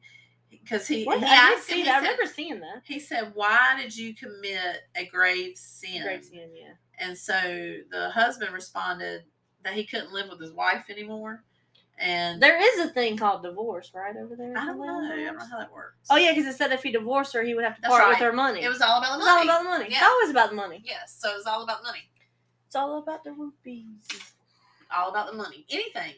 Because 0.52 0.88
he, 0.88 1.06
What? 1.06 1.20
he 1.20 1.26
I 1.26 1.30
asked 1.34 1.70
him, 1.70 1.78
see 1.78 1.84
he. 1.84 1.90
I 1.90 1.94
said- 1.94 1.98
remember 2.02 2.26
seeing 2.26 2.60
that. 2.60 2.82
he 2.86 3.00
said, 3.00 3.32
"Why 3.34 3.76
did 3.82 3.96
you 3.96 4.14
commit 4.14 4.82
a 4.96 5.06
grave 5.06 5.58
sin?" 5.58 6.04
Grave 6.04 6.24
sin, 6.26 6.52
yeah. 6.54 6.74
And 7.00 7.18
so 7.18 7.34
the 7.90 8.12
husband 8.14 8.54
responded 8.54 9.24
that 9.64 9.74
he 9.74 9.86
couldn't 9.86 10.12
live 10.12 10.30
with 10.30 10.40
his 10.40 10.52
wife 10.52 10.90
anymore. 10.90 11.44
And 11.98 12.42
There 12.42 12.60
is 12.60 12.80
a 12.80 12.90
thing 12.92 13.16
called 13.16 13.44
divorce, 13.44 13.92
right 13.94 14.16
over 14.18 14.36
there. 14.36 14.58
I 14.58 14.66
don't 14.66 14.80
know. 14.80 15.00
I 15.06 15.16
don't 15.24 15.38
know 15.38 15.46
how 15.46 15.60
that 15.60 15.72
works. 15.72 16.08
Oh 16.10 16.16
yeah, 16.18 16.32
because 16.34 16.48
it 16.48 16.58
said 16.58 16.72
if 16.72 16.84
he 16.84 16.92
divorced 16.92 17.34
her, 17.34 17.44
he 17.44 17.54
would 17.54 17.64
have 17.64 17.76
to 17.76 17.82
That's 17.82 17.94
part 17.94 18.10
with 18.10 18.18
her 18.20 18.34
money. 18.34 18.64
It 18.64 18.70
was 18.70 18.82
all 18.82 18.98
about 19.00 19.20
the 19.20 19.26
money. 19.26 19.28
It's 19.28 19.30
all 19.30 19.44
about 19.44 19.60
the 19.64 19.70
money. 19.70 19.86
It's 19.94 20.04
always 20.04 20.30
about 20.32 20.50
the 20.50 20.56
money. 20.56 20.82
Yes, 20.84 21.16
so 21.20 21.32
it 21.32 21.38
was 21.38 21.46
all 21.46 21.64
about 21.64 21.84
money. 21.84 22.10
It's 22.66 22.76
all 22.76 22.98
about 22.98 23.24
the 23.24 23.32
rupees. 23.34 24.08
All 24.96 25.10
about 25.10 25.28
the 25.28 25.34
money. 25.38 25.66
Anything. 25.70 26.16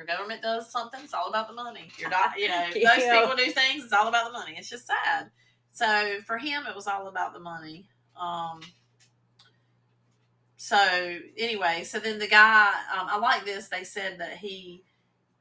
Your 0.00 0.06
government 0.06 0.40
does 0.40 0.72
something, 0.72 0.98
it's 1.04 1.12
all 1.12 1.28
about 1.28 1.46
the 1.46 1.52
money. 1.52 1.90
Your 1.98 2.08
doc, 2.08 2.32
you 2.38 2.48
know, 2.48 2.64
most 2.74 2.74
people 2.74 3.36
do 3.36 3.50
things, 3.52 3.84
it's 3.84 3.92
all 3.92 4.08
about 4.08 4.24
the 4.24 4.32
money. 4.32 4.54
It's 4.56 4.70
just 4.70 4.86
sad. 4.86 5.30
So 5.72 6.20
for 6.26 6.38
him, 6.38 6.62
it 6.66 6.74
was 6.74 6.86
all 6.86 7.06
about 7.06 7.34
the 7.34 7.38
money. 7.38 7.86
Um. 8.18 8.60
So 10.56 10.78
anyway, 11.36 11.84
so 11.84 11.98
then 11.98 12.18
the 12.18 12.26
guy, 12.26 12.68
um, 12.98 13.08
I 13.10 13.18
like 13.18 13.44
this. 13.44 13.68
They 13.68 13.84
said 13.84 14.20
that 14.20 14.38
he, 14.38 14.84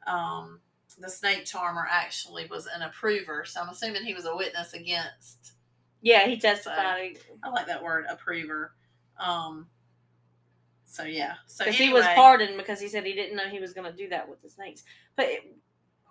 um, 0.06 0.60
the 1.00 1.10
snake 1.10 1.46
charmer, 1.46 1.88
actually 1.90 2.46
was 2.48 2.68
an 2.68 2.82
approver. 2.82 3.46
So 3.46 3.62
I'm 3.62 3.70
assuming 3.70 4.04
he 4.04 4.14
was 4.14 4.26
a 4.26 4.36
witness 4.36 4.74
against. 4.74 5.54
Yeah, 6.02 6.28
he 6.28 6.38
testified 6.38 7.18
I 7.42 7.50
like 7.50 7.68
that 7.68 7.82
word, 7.82 8.08
approver. 8.10 8.74
Um. 9.18 9.68
So 10.90 11.04
yeah. 11.04 11.34
So 11.46 11.66
because 11.66 11.80
he 11.80 11.94
was 11.94 12.04
pardoned 12.16 12.58
because 12.58 12.82
he 12.82 12.88
said 12.88 13.06
he 13.06 13.14
didn't 13.14 13.38
know 13.38 13.48
he 13.48 13.60
was 13.60 13.74
going 13.74 13.90
to 13.90 13.96
do 13.96 14.10
that 14.10 14.28
with 14.28 14.42
the 14.42 14.50
snakes. 14.50 14.84
But 15.16 15.28
it, 15.28 15.56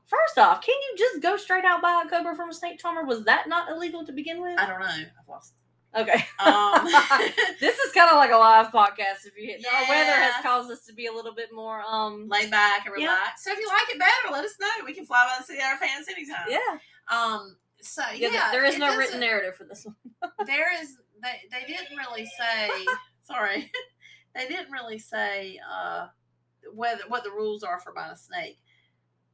first 0.07 0.39
off, 0.39 0.63
can 0.63 0.75
you 0.75 0.97
just 0.97 1.21
go 1.21 1.37
straight 1.37 1.65
out 1.65 1.83
buy 1.83 2.03
a 2.07 2.09
cobra 2.09 2.37
from 2.37 2.51
a 2.51 2.55
snake 2.55 2.79
charmer? 2.79 3.05
Was 3.05 3.25
that 3.25 3.49
not 3.49 3.71
illegal 3.71 4.07
to 4.07 4.13
begin 4.13 4.41
with? 4.41 4.59
I 4.59 4.67
don't 4.67 4.81
know. 4.81 4.87
I've 4.87 5.29
lost. 5.29 5.55
Okay. 5.97 6.25
Um, 6.39 6.85
this 7.61 7.79
is 7.79 7.93
kind 7.93 8.11
of 8.11 8.17
like 8.17 8.31
a 8.31 8.37
live 8.37 8.69
podcast. 8.69 9.27
If 9.27 9.33
you 9.37 9.47
hit, 9.47 9.65
our 9.67 9.89
weather 9.89 10.13
has 10.13 10.43
caused 10.43 10.71
us 10.71 10.85
to 10.87 10.93
be 10.93 11.07
a 11.07 11.13
little 11.13 11.35
bit 11.35 11.49
more 11.53 11.83
um. 11.83 12.29
lay 12.29 12.49
back 12.49 12.87
and 12.87 12.95
Yeah. 12.99 13.17
So 13.37 13.51
if 13.51 13.59
you 13.59 13.67
like 13.67 13.95
it 13.95 13.99
better, 13.99 14.33
let 14.33 14.45
us 14.45 14.55
know. 14.61 14.69
We 14.87 14.95
can 14.95 15.07
fly 15.07 15.27
by 15.27 15.41
the 15.41 15.45
seat 15.45 15.59
of 15.59 15.65
our 15.65 15.79
pants 15.79 16.09
anytime. 16.09 16.47
Yeah. 16.49 16.59
Um. 17.11 17.57
So 17.81 18.03
Yeah, 18.15 18.29
yeah, 18.33 18.49
there 18.53 18.65
is 18.65 18.79
no 18.79 18.97
written 18.97 19.21
narrative 19.21 19.57
for 19.57 19.65
this 19.65 19.85
one. 19.85 19.97
There 20.47 20.81
is. 20.81 20.97
They 21.21 21.41
they 21.51 21.67
didn't 21.67 21.97
really 21.97 22.27
say. 22.27 22.71
sorry, 23.23 23.73
they 24.35 24.47
didn't 24.47 24.71
really 24.71 24.99
say 24.99 25.59
uh 25.71 26.09
whether 26.75 27.03
what 27.09 27.25
the 27.25 27.31
rules 27.31 27.63
are 27.63 27.79
for 27.79 27.93
buying 27.93 28.13
a 28.13 28.17
snake. 28.17 28.59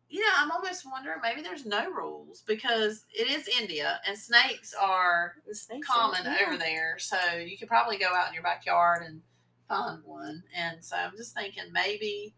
You 0.09 0.20
know, 0.20 0.33
I'm 0.37 0.50
almost 0.50 0.85
wondering 0.88 1.18
maybe 1.22 1.42
there's 1.42 1.66
no 1.66 1.90
rules 1.90 2.42
because 2.46 3.04
it 3.12 3.28
is 3.28 3.48
India 3.61 4.00
and 4.07 4.16
snakes 4.16 4.74
are 4.80 5.35
snakes 5.52 5.88
are- 5.90 5.94
common 5.94 6.20
yeah. 6.24 6.46
over 6.46 6.57
there. 6.57 6.96
So 6.98 7.16
you 7.37 7.59
could 7.59 7.68
probably 7.68 7.98
go 7.98 8.14
out 8.14 8.28
in 8.28 8.35
your 8.35 8.42
backyard 8.42 9.02
and 9.04 9.20
find 9.68 10.02
one. 10.04 10.42
And 10.54 10.85
so 10.85 10.96
I'm 10.96 11.16
just 11.16 11.35
thinking 11.35 11.64
maybe 11.72 12.35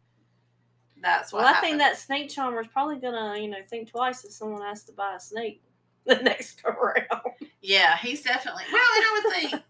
that's 1.03 1.33
what 1.33 1.45
Well, 1.45 1.55
I 1.55 1.61
think 1.61 1.79
that 1.79 1.99
snake 1.99 2.31
charmer 2.31 2.61
is 2.61 2.69
probably 2.69 2.97
gonna, 2.97 3.39
you 3.39 3.49
know, 3.49 3.59
think 3.69 3.91
twice 3.91 4.25
if 4.25 4.33
someone 4.33 4.63
has 4.63 4.85
to 4.85 4.93
buy 4.93 5.17
a 5.17 5.21
snake 5.21 5.63
the 6.07 6.17
next 6.17 6.63
go 6.63 6.71
around. 6.71 7.21
Yeah, 7.61 7.97
he's 7.99 8.23
definitely. 8.23 8.63
Well, 8.73 8.81
and 8.97 9.05
I 9.05 9.21
would 9.25 9.35
think 9.35 9.63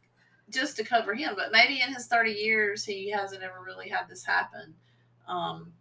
just 0.51 0.77
to 0.77 0.85
cover 0.85 1.15
him, 1.15 1.35
but 1.37 1.51
maybe 1.53 1.81
in 1.81 1.93
his 1.95 2.07
30 2.07 2.31
years, 2.33 2.85
he 2.85 3.11
hasn't 3.11 3.43
ever 3.43 3.61
really 3.65 3.89
had 3.89 4.09
this 4.09 4.25
happen 4.25 4.75
um, 5.29 5.73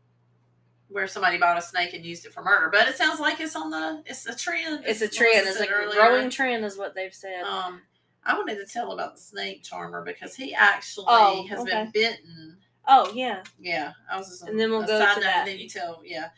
where 0.89 1.08
somebody 1.08 1.38
bought 1.38 1.58
a 1.58 1.62
snake 1.62 1.93
and 1.93 2.04
used 2.06 2.25
it 2.25 2.34
for 2.34 2.43
murder. 2.43 2.69
But 2.71 2.88
it 2.88 2.95
sounds 2.95 3.19
like 3.19 3.39
it's 3.39 3.56
on 3.56 3.69
the, 3.69 4.01
it's 4.06 4.25
a 4.25 4.36
trend. 4.36 4.84
It's 4.86 5.01
a 5.01 5.08
trend. 5.08 5.47
It's 5.47 5.60
a 5.60 5.67
earlier. 5.69 5.99
growing 5.99 6.30
trend, 6.30 6.65
is 6.65 6.78
what 6.78 6.95
they've 6.95 7.13
said. 7.13 7.43
Um, 7.43 7.82
I 8.23 8.36
wanted 8.36 8.56
to 8.56 8.65
tell 8.65 8.91
about 8.91 9.15
the 9.15 9.21
snake 9.21 9.62
charmer 9.63 10.04
because 10.04 10.36
he 10.36 10.54
actually 10.56 11.06
Oh, 11.10 11.45
has 11.47 11.60
okay. 11.60 11.71
been 11.71 11.91
bitten. 11.91 12.58
oh 12.88 13.12
yeah, 13.13 13.43
Yeah, 13.60 13.91
I 14.12 14.17
was 14.17 14.30
just 14.30 14.47
And 14.47 14.60
then 14.60 14.71
we'll 14.71 14.82
go 14.82 14.97
to 14.99 15.06
note, 15.06 15.21
that. 15.21 15.38
And 15.39 15.47
then 15.47 15.60
you 15.60 15.69
tell, 15.69 16.01
yeah. 16.04 16.30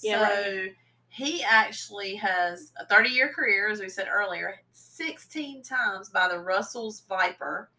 Yeah, 0.00 0.28
so 0.28 0.66
he 1.08 1.42
actually 1.44 2.16
has 2.16 2.72
a 2.78 2.84
30 2.86 3.10
year 3.10 3.32
career, 3.32 3.68
as 3.70 3.80
we 3.80 3.88
said 3.88 4.08
earlier, 4.12 4.56
16 4.72 5.62
times 5.62 6.08
by 6.10 6.28
the 6.28 6.38
Russell's 6.38 7.00
Viper. 7.08 7.70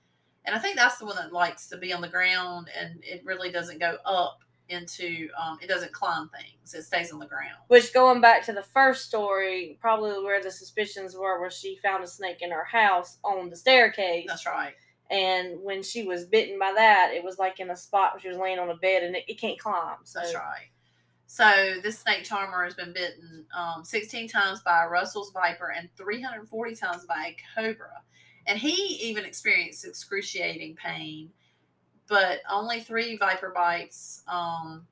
And 0.47 0.55
I 0.55 0.59
think 0.59 0.77
that's 0.77 0.97
the 0.97 1.05
one 1.05 1.17
that 1.17 1.33
likes 1.33 1.67
to 1.67 1.77
be 1.77 1.91
on 1.93 2.01
the 2.01 2.07
ground 2.07 2.69
and 2.79 3.03
it 3.03 3.21
really 3.25 3.51
doesn't 3.51 3.79
go 3.79 3.97
up 4.05 4.39
into, 4.69 5.27
um, 5.41 5.57
it 5.61 5.67
doesn't 5.67 5.91
climb 5.91 6.29
things, 6.29 6.73
it 6.73 6.83
stays 6.83 7.11
on 7.11 7.19
the 7.19 7.25
ground. 7.25 7.57
which 7.67 7.93
going 7.93 8.21
back 8.21 8.45
to 8.45 8.53
the 8.53 8.61
first 8.61 9.05
story, 9.05 9.77
probably 9.81 10.23
where 10.23 10.41
the 10.41 10.51
suspicions 10.51 11.15
were, 11.15 11.39
where 11.39 11.49
she 11.49 11.77
found 11.83 12.03
a 12.03 12.07
snake 12.07 12.41
in 12.41 12.51
her 12.51 12.63
house 12.63 13.17
on 13.23 13.49
the 13.49 13.55
staircase, 13.55 14.25
That's 14.27 14.45
right. 14.45 14.73
and 15.11 15.61
when 15.61 15.83
she 15.83 16.03
was 16.03 16.25
bitten 16.25 16.57
by 16.57 16.73
that, 16.75 17.11
it 17.13 17.23
was 17.23 17.37
like 17.37 17.59
in 17.59 17.69
a 17.69 17.75
spot 17.75 18.13
where 18.13 18.21
she 18.21 18.29
was 18.29 18.37
laying 18.37 18.59
on 18.59 18.69
a 18.69 18.75
bed 18.77 19.03
and 19.03 19.15
it, 19.15 19.25
it 19.27 19.39
can't 19.39 19.59
climb. 19.59 19.97
So 20.05 20.19
That's 20.19 20.33
right. 20.33 20.67
So 21.27 21.75
this 21.83 21.99
snake 21.99 22.23
charmer 22.23 22.63
has 22.63 22.73
been 22.73 22.93
bitten 22.93 23.45
um, 23.57 23.83
16 23.83 24.29
times 24.29 24.61
by 24.61 24.85
a 24.85 24.87
Russell's 24.87 25.31
viper 25.31 25.73
and 25.77 25.89
340 25.97 26.75
times 26.75 27.05
by 27.05 27.33
a 27.33 27.37
cobra. 27.53 28.01
And 28.47 28.57
he 28.57 28.71
even 29.09 29.25
experienced 29.25 29.85
excruciating 29.85 30.75
pain, 30.75 31.29
but 32.07 32.39
only 32.49 32.79
three 32.79 33.17
viper 33.17 33.51
bites 33.53 34.23
um, 34.27 34.87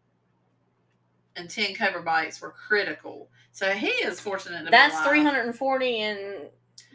and 1.36 1.50
10 1.50 1.76
cobra 1.76 2.04
bites 2.04 2.42
were 2.42 2.52
critical. 2.52 3.30
So 3.52 3.72
he 3.72 3.88
is 3.88 4.20
fortunate 4.20 4.60
to 4.60 4.66
be 4.66 4.72
that's 4.72 4.96
alive. 4.96 5.08
three 5.08 5.24
hundred 5.24 5.46
and 5.46 5.56
forty 5.56 6.02
and 6.02 6.20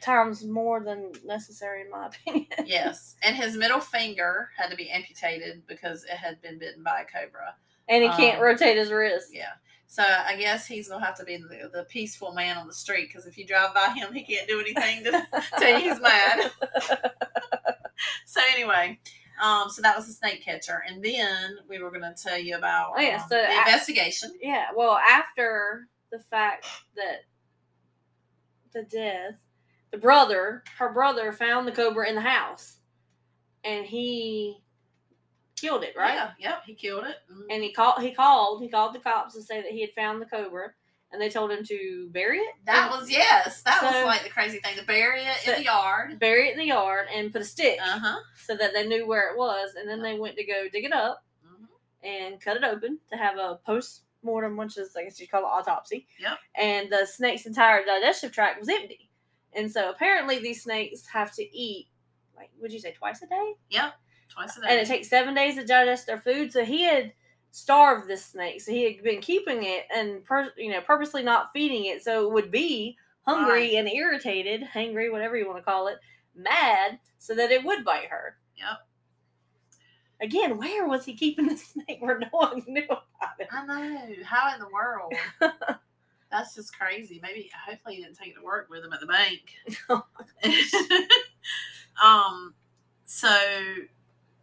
times 0.02 0.44
more 0.44 0.80
than 0.80 1.12
necessary, 1.24 1.80
in 1.82 1.90
my 1.90 2.06
opinion. 2.26 2.46
Yes. 2.66 3.16
And 3.22 3.34
his 3.34 3.56
middle 3.56 3.80
finger 3.80 4.50
had 4.58 4.68
to 4.68 4.76
be 4.76 4.90
amputated 4.90 5.62
because 5.66 6.04
it 6.04 6.10
had 6.10 6.40
been 6.42 6.58
bitten 6.58 6.82
by 6.82 7.00
a 7.00 7.04
cobra. 7.06 7.54
and 7.88 8.02
he 8.02 8.10
can't 8.10 8.36
Um, 8.38 8.44
rotate 8.44 8.76
his 8.76 8.90
wrist. 8.92 9.28
Yeah. 9.32 9.52
So 9.92 10.04
I 10.04 10.36
guess 10.36 10.68
he's 10.68 10.88
gonna 10.88 11.04
have 11.04 11.16
to 11.18 11.24
be 11.24 11.36
the, 11.36 11.68
the 11.72 11.82
peaceful 11.82 12.32
man 12.32 12.56
on 12.56 12.68
the 12.68 12.72
street 12.72 13.08
because 13.08 13.26
if 13.26 13.36
you 13.36 13.44
drive 13.44 13.74
by 13.74 13.88
him, 13.88 14.12
he 14.12 14.22
can't 14.22 14.46
do 14.46 14.60
anything 14.60 15.02
to 15.02 15.26
tell 15.58 15.80
you 15.80 15.90
he's 15.90 16.00
mad. 16.00 16.52
so 18.24 18.40
anyway, 18.52 19.00
um, 19.42 19.68
so 19.68 19.82
that 19.82 19.96
was 19.96 20.06
the 20.06 20.12
snake 20.12 20.44
catcher, 20.44 20.84
and 20.86 21.04
then 21.04 21.56
we 21.68 21.80
were 21.80 21.90
gonna 21.90 22.14
tell 22.14 22.38
you 22.38 22.56
about 22.56 22.92
Oh, 22.96 23.00
yeah, 23.00 23.16
um, 23.16 23.28
so 23.28 23.34
the 23.34 23.50
I- 23.50 23.64
investigation. 23.66 24.32
Yeah, 24.40 24.66
well, 24.76 24.96
after 24.96 25.88
the 26.12 26.20
fact 26.20 26.66
that 26.94 27.24
the 28.72 28.84
death, 28.84 29.40
the 29.90 29.98
brother, 29.98 30.62
her 30.78 30.92
brother, 30.92 31.32
found 31.32 31.66
the 31.66 31.72
cobra 31.72 32.08
in 32.08 32.14
the 32.14 32.20
house, 32.20 32.76
and 33.64 33.84
he 33.84 34.62
killed 35.60 35.84
it, 35.84 35.94
right? 35.96 36.14
Yeah. 36.14 36.30
Yep. 36.38 36.62
He 36.66 36.74
killed 36.74 37.04
it. 37.06 37.16
Mhm. 37.30 37.46
And 37.50 37.62
he 37.62 37.72
called. 37.72 38.02
He 38.02 38.12
called. 38.12 38.62
He 38.62 38.68
called 38.68 38.94
the 38.94 39.00
cops 39.00 39.34
to 39.34 39.42
say 39.42 39.60
that 39.62 39.70
he 39.70 39.80
had 39.80 39.92
found 39.92 40.20
the 40.22 40.26
cobra, 40.26 40.72
and 41.12 41.20
they 41.20 41.28
told 41.30 41.50
him 41.50 41.64
to 41.64 42.08
bury 42.12 42.38
it. 42.38 42.54
that 42.66 42.90
was 42.90 43.10
yes. 43.10 43.62
That 43.62 43.82
was 43.82 44.04
like 44.04 44.22
the 44.22 44.30
crazy 44.30 44.58
thing 44.60 44.76
to 44.76 44.84
bury 44.84 45.22
it 45.24 45.36
So- 45.38 45.52
in 45.52 45.58
the 45.58 45.64
yard. 45.64 46.18
bury 46.18 46.48
it 46.48 46.52
in 46.52 46.58
the 46.58 46.66
yard 46.66 47.08
and 47.12 47.32
put 47.32 47.42
a 47.42 47.44
stick 47.44 47.78
Uh 47.82 47.98
huh. 47.98 48.18
so 48.44 48.56
that 48.56 48.72
they 48.72 48.86
knew 48.86 49.06
where 49.06 49.30
it 49.30 49.36
was, 49.36 49.74
and 49.74 49.88
then 49.88 50.02
they 50.02 50.18
went 50.18 50.36
to 50.36 50.44
go 50.44 50.68
dig 50.68 50.84
it 50.84 50.92
up 50.92 51.24
hmm 51.44 51.64
and 52.02 52.40
cut 52.40 52.56
it 52.56 52.64
open 52.64 52.98
to 53.10 53.16
have 53.16 53.36
a 53.38 53.58
post 53.66 54.02
mortem, 54.22 54.56
which 54.56 54.76
is 54.76 54.94
I 54.96 55.02
guess 55.04 55.18
you 55.20 55.26
call 55.28 55.42
it 55.42 55.46
autopsy. 55.46 56.06
Yep. 56.18 56.38
And 56.54 56.90
the 56.92 57.06
snake's 57.06 57.46
entire 57.46 57.84
digestive 57.84 58.32
tract 58.32 58.60
was 58.60 58.68
empty, 58.68 59.10
and 59.52 59.70
so 59.70 59.90
apparently 59.90 60.38
these 60.38 60.62
snakes 60.62 61.06
have 61.06 61.32
to 61.34 61.42
eat 61.56 61.88
like 62.36 62.50
would 62.60 62.72
you 62.72 62.78
say 62.78 62.92
twice 62.92 63.20
a 63.22 63.26
day, 63.26 63.54
Yep. 63.70 63.94
Twice 64.30 64.56
a 64.56 64.60
day. 64.60 64.66
and 64.70 64.80
it 64.80 64.86
takes 64.86 65.08
seven 65.08 65.34
days 65.34 65.56
to 65.56 65.64
digest 65.64 66.06
their 66.06 66.20
food. 66.20 66.52
So 66.52 66.64
he 66.64 66.82
had 66.82 67.12
starved 67.50 68.08
this 68.08 68.24
snake, 68.24 68.60
so 68.60 68.72
he 68.72 68.84
had 68.84 69.02
been 69.02 69.20
keeping 69.20 69.64
it 69.64 69.86
and 69.94 70.24
per, 70.24 70.52
you 70.56 70.70
know 70.70 70.80
purposely 70.80 71.22
not 71.22 71.52
feeding 71.52 71.86
it, 71.86 72.02
so 72.02 72.26
it 72.26 72.32
would 72.32 72.50
be 72.50 72.96
hungry 73.26 73.76
and 73.76 73.88
irritated, 73.88 74.62
hangry, 74.74 75.10
whatever 75.10 75.36
you 75.36 75.46
want 75.46 75.58
to 75.58 75.64
call 75.64 75.88
it, 75.88 75.98
mad, 76.34 76.98
so 77.18 77.34
that 77.34 77.50
it 77.50 77.64
would 77.64 77.84
bite 77.84 78.08
her. 78.08 78.36
Yep. 78.56 78.78
Again, 80.22 80.58
where 80.58 80.86
was 80.86 81.04
he 81.04 81.14
keeping 81.14 81.48
the 81.48 81.56
snake 81.56 81.98
where 82.00 82.18
no 82.18 82.28
one 82.30 82.62
knew 82.68 82.84
about 82.84 83.38
it? 83.38 83.48
I 83.50 83.66
know. 83.66 84.14
How 84.24 84.52
in 84.54 84.60
the 84.60 84.68
world? 84.68 85.12
That's 86.30 86.54
just 86.54 86.76
crazy. 86.78 87.18
Maybe 87.22 87.50
hopefully 87.66 87.96
he 87.96 88.02
didn't 88.02 88.16
take 88.16 88.28
it 88.28 88.36
to 88.36 88.44
work 88.44 88.68
with 88.70 88.84
him 88.84 88.92
at 88.92 89.00
the 89.00 89.06
bank. 89.06 89.54
Um, 92.02 92.54
so 93.04 93.28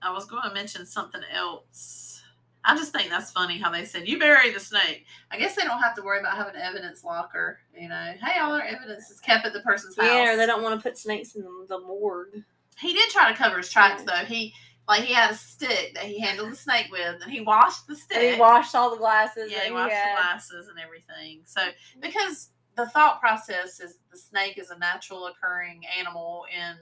I 0.02 0.12
was 0.12 0.26
going 0.26 0.44
to 0.44 0.54
mention 0.54 0.86
something 0.86 1.22
else. 1.34 2.22
I 2.64 2.76
just 2.76 2.92
think 2.92 3.10
that's 3.10 3.32
funny 3.32 3.58
how 3.58 3.72
they 3.72 3.86
said 3.86 4.08
you 4.08 4.20
bury 4.20 4.52
the 4.52 4.60
snake. 4.60 5.06
I 5.32 5.38
guess 5.38 5.56
they 5.56 5.64
don't 5.64 5.82
have 5.82 5.96
to 5.96 6.02
worry 6.02 6.20
about 6.20 6.36
having 6.36 6.56
an 6.56 6.62
evidence 6.62 7.04
locker. 7.04 7.60
You 7.80 7.88
know, 7.88 8.14
hey, 8.22 8.40
all 8.42 8.52
our 8.54 8.62
evidence 8.62 9.10
is 9.10 9.20
kept 9.22 9.46
at 9.46 9.54
the 9.54 9.62
person's 9.62 9.96
house. 9.96 10.06
Yeah, 10.06 10.34
or 10.34 10.38
they 10.38 10.46
don't 10.46 10.62
want 10.62 10.78
to 10.78 10.84
put 10.84 10.98
snakes 10.98 11.36
in 11.36 11.44
the, 11.44 11.66
the 11.70 11.80
morgue. 11.80 12.44
He 12.80 12.94
did 12.94 13.10
try 13.10 13.32
to 13.32 13.38
cover 13.38 13.58
his 13.58 13.70
tracks 13.72 14.04
Yeah. 14.06 14.20
though. 14.22 14.26
He 14.26 14.54
like 14.88 15.04
he 15.04 15.14
had 15.14 15.32
a 15.32 15.36
stick 15.36 15.94
that 15.96 16.04
he 16.04 16.20
handled 16.20 16.52
the 16.52 16.56
snake 16.58 16.88
with, 16.92 17.22
and 17.22 17.32
he 17.32 17.42
washed 17.42 17.88
the 17.88 17.96
stick. 17.96 18.18
And 18.18 18.34
he 18.36 18.40
washed 18.40 18.76
all 18.76 18.90
the 18.92 18.98
glasses. 18.98 19.50
yeah, 19.52 19.66
he 19.66 19.72
washed 19.72 19.90
the 19.96 20.16
glasses 20.22 20.68
and 20.68 20.78
everything. 20.80 21.42
So 21.46 21.62
because 22.02 22.50
the 22.76 22.88
thought 22.90 23.20
process 23.22 23.80
is 23.80 23.98
the 24.12 24.18
snake 24.18 24.58
is 24.58 24.70
a 24.72 24.78
natural 24.78 25.28
occurring 25.28 25.84
animal 25.98 26.46
in 26.56 26.76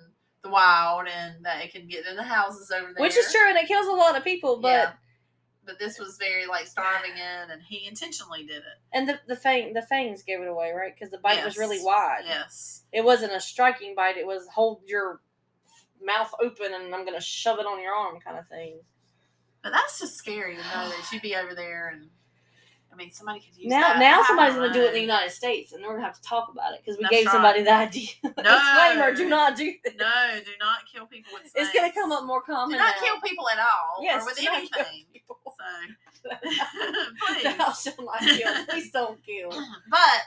the 0.46 0.52
wild, 0.52 1.08
and 1.08 1.44
that 1.44 1.64
it 1.66 1.72
can 1.74 1.88
get 1.88 2.06
in 2.06 2.16
the 2.16 2.24
houses 2.24 2.72
over 2.72 2.94
there, 2.94 3.02
Which 3.02 3.18
is 3.18 3.32
true, 3.32 3.50
and 3.50 3.58
it 3.58 3.68
kills 3.68 3.88
a 3.88 3.92
lot 3.92 4.16
of 4.18 4.24
people, 4.24 4.60
but 4.62 4.70
Yeah. 4.70 4.92
But 5.66 5.80
this 5.80 5.98
was 5.98 6.18
very 6.18 6.46
like 6.46 6.68
starving 6.68 7.14
in, 7.18 7.50
and 7.50 7.60
he 7.64 7.88
intentionally 7.88 8.46
did 8.46 8.58
it. 8.58 8.78
and 8.94 9.10
the 9.10 9.20
the 9.28 9.36
fang 9.36 9.74
the 9.74 9.82
fangs 9.82 10.22
gave 10.22 10.40
it 10.40 10.48
away, 10.48 10.72
right? 10.72 10.94
Because 10.94 11.10
the 11.10 11.18
bite 11.18 11.44
was 11.44 11.58
really 11.58 11.80
wide. 11.84 12.22
Yes. 12.28 12.84
It 12.92 13.04
wasn't 13.04 13.34
a 13.34 13.40
striking 13.42 13.96
bite. 13.96 14.16
It 14.16 14.28
was 14.28 14.48
hold 14.54 14.84
your 14.86 15.22
mouth 16.00 16.32
open 16.40 16.72
and 16.72 16.94
I'm 16.94 17.04
gonna 17.04 17.20
shove 17.20 17.58
it 17.58 17.66
on 17.66 17.82
your 17.82 17.94
arm 17.96 18.20
kind 18.20 18.38
of 18.38 18.48
thing. 18.48 18.82
But 19.64 19.72
that's 19.74 20.00
just 20.00 20.16
scary 20.18 20.56
to 20.56 20.62
know 20.62 20.90
that 20.90 21.10
you'd 21.12 21.24
be 21.24 21.36
over 21.36 21.56
there, 21.56 21.88
and 21.88 22.12
I 22.96 22.98
mean, 22.98 23.12
somebody 23.12 23.42
could 23.42 23.58
use 23.58 23.70
Now 23.70 23.82
that. 23.82 24.00
now 24.00 24.22
I 24.22 24.26
somebody's 24.26 24.56
gonna 24.56 24.72
do 24.74 24.82
it 24.84 24.88
in 24.88 24.94
the. 24.94 25.02
United 25.02 25.32
States, 25.32 25.74
and 25.74 25.84
we're 25.84 25.96
gonna 25.96 26.06
have 26.06 26.16
to 26.16 26.22
talk 26.22 26.50
about 26.50 26.74
it 26.74 26.80
because 26.84 26.98
we 26.98 27.04
That's 27.04 27.12
gave 27.16 27.26
right. 27.26 27.32
somebody 27.34 27.62
the 27.64 27.74
idea. 27.74 28.08
Disclaimer: 28.24 29.14
Do 29.14 29.28
not 29.30 29.58
do 29.58 29.74
this. 29.84 29.94
No, 30.00 30.40
do 30.46 30.52
not 30.62 30.78
kill 30.92 31.06
people 31.06 31.34
with 31.34 31.52
snakes. 31.52 31.68
It's 31.68 31.78
gonna 31.78 31.92
come 31.92 32.12
up 32.14 32.24
more 32.26 32.42
common. 32.42 32.72
Do 32.72 32.78
not 32.78 32.96
now. 32.96 33.06
kill 33.06 33.20
people 33.22 33.50
at 33.50 33.60
all, 33.60 34.02
Yes, 34.02 34.24
or 34.24 34.28
with 34.28 34.38
do 34.38 34.46
not 34.46 34.62
kill 34.72 34.86
anything. 34.86 35.06
people. 35.12 35.40
So, 35.46 36.30
Thou 37.44 37.66
please. 37.66 37.82
shalt 37.82 38.00
not 38.00 38.20
kill. 38.20 38.66
Please 38.68 38.92
don't 38.92 39.20
kill. 39.26 39.50
But 39.90 40.22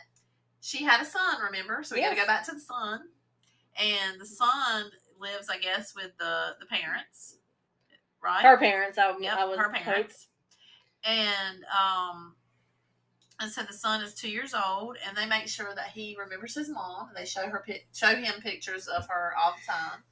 she 0.61 0.85
had 0.85 1.01
a 1.01 1.05
son, 1.05 1.41
remember? 1.43 1.83
So 1.83 1.95
we 1.95 2.03
got 2.03 2.11
to 2.11 2.17
go 2.17 2.27
back 2.27 2.45
to 2.47 2.53
the 2.53 2.61
son, 2.61 3.01
and 3.77 4.21
the 4.21 4.27
son 4.27 4.91
lives, 5.19 5.49
I 5.49 5.59
guess, 5.59 5.95
with 5.97 6.11
the 6.19 6.57
the 6.61 6.67
parents, 6.67 7.37
right? 8.23 8.43
Her 8.45 8.59
parents, 8.59 8.99
I, 8.99 9.17
Yep, 9.19 9.37
I 9.39 9.45
would 9.47 9.59
her 9.59 9.65
hope. 9.73 9.75
parents. 9.83 10.27
And 11.05 11.65
um 11.73 12.35
and 13.41 13.51
so 13.51 13.63
the 13.63 13.73
son 13.73 14.03
is 14.03 14.15
two 14.15 14.31
years 14.31 14.55
old 14.55 14.97
and 15.07 15.17
they 15.17 15.27
make 15.27 15.49
sure 15.49 15.75
that 15.75 15.89
he 15.89 16.17
remembers 16.19 16.55
his 16.55 16.69
mom. 16.69 17.11
They 17.17 17.25
show 17.25 17.49
her 17.49 17.65
show 17.95 18.15
him 18.15 18.41
pictures 18.41 18.89
of 18.89 19.07
her 19.09 19.33
all 19.43 19.55
the 19.55 19.73
time 19.73 20.03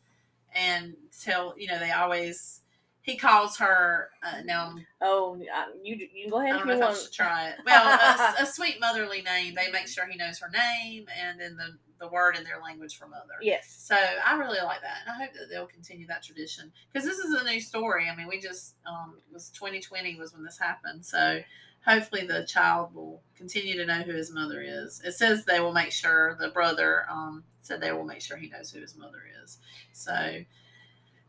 and 0.55 0.95
tell 1.23 1.55
you 1.59 1.67
know, 1.69 1.79
they 1.79 1.91
always 1.91 2.63
he 3.03 3.17
calls 3.17 3.57
her 3.59 4.11
uh, 4.23 4.43
now 4.45 4.75
Oh, 5.01 5.41
you 5.83 6.09
you 6.15 6.31
go 6.31 6.39
I 6.39 6.45
ahead 6.45 6.53
don't 6.55 6.63
if 6.63 6.67
know 6.67 6.87
you 6.87 6.91
if 6.93 6.99
I 6.99 7.03
should 7.03 7.13
try 7.13 7.49
it. 7.51 7.57
Well, 7.65 7.85
a, 7.85 8.43
a 8.43 8.47
sweet 8.53 8.81
motherly 8.81 9.23
name. 9.23 9.55
They 9.55 9.71
make 9.71 9.89
sure 9.89 10.07
he 10.07 10.17
knows 10.17 10.39
her 10.39 10.51
name 10.51 11.07
and 11.21 11.41
then 11.41 11.57
the 11.57 11.77
the 11.99 12.09
word 12.09 12.37
in 12.37 12.45
their 12.45 12.61
language 12.63 12.99
for 12.99 13.09
mother. 13.09 13.35
Yes. 13.41 13.75
So 13.87 13.97
I 13.97 14.37
really 14.37 14.61
like 14.61 14.83
that, 14.83 14.99
and 15.07 15.15
I 15.15 15.25
hope 15.25 15.33
that 15.35 15.49
they'll 15.51 15.67
continue 15.67 16.07
that 16.09 16.23
tradition 16.23 16.71
because 16.93 17.09
this 17.09 17.19
is 17.19 17.33
a 17.33 17.45
new 17.45 17.61
story. 17.61 18.09
I 18.11 18.15
mean, 18.15 18.29
we 18.29 18.41
just 18.41 18.77
um, 18.87 19.15
it 19.29 19.33
was 19.33 19.51
2020 19.51 20.17
was 20.17 20.35
when 20.35 20.45
this 20.45 20.59
happened, 20.59 21.05
so 21.05 21.41
hopefully 21.87 22.27
the 22.27 22.45
child 22.45 22.95
will 22.95 23.23
continue 23.37 23.77
to 23.77 23.87
know 23.87 24.03
who 24.03 24.13
his 24.13 24.33
mother 24.33 24.61
is. 24.61 25.01
It 25.05 25.13
says 25.13 25.45
they 25.45 25.61
will 25.61 25.73
make 25.73 25.93
sure 25.93 26.37
the 26.41 26.49
brother 26.49 27.05
um, 27.11 27.45
said 27.63 27.81
they 27.81 27.93
will 27.93 28.05
make 28.05 28.21
sure 28.21 28.37
he 28.37 28.49
knows 28.49 28.71
who 28.71 28.81
his 28.81 28.97
mother 28.97 29.23
is. 29.45 29.59
So 29.93 30.41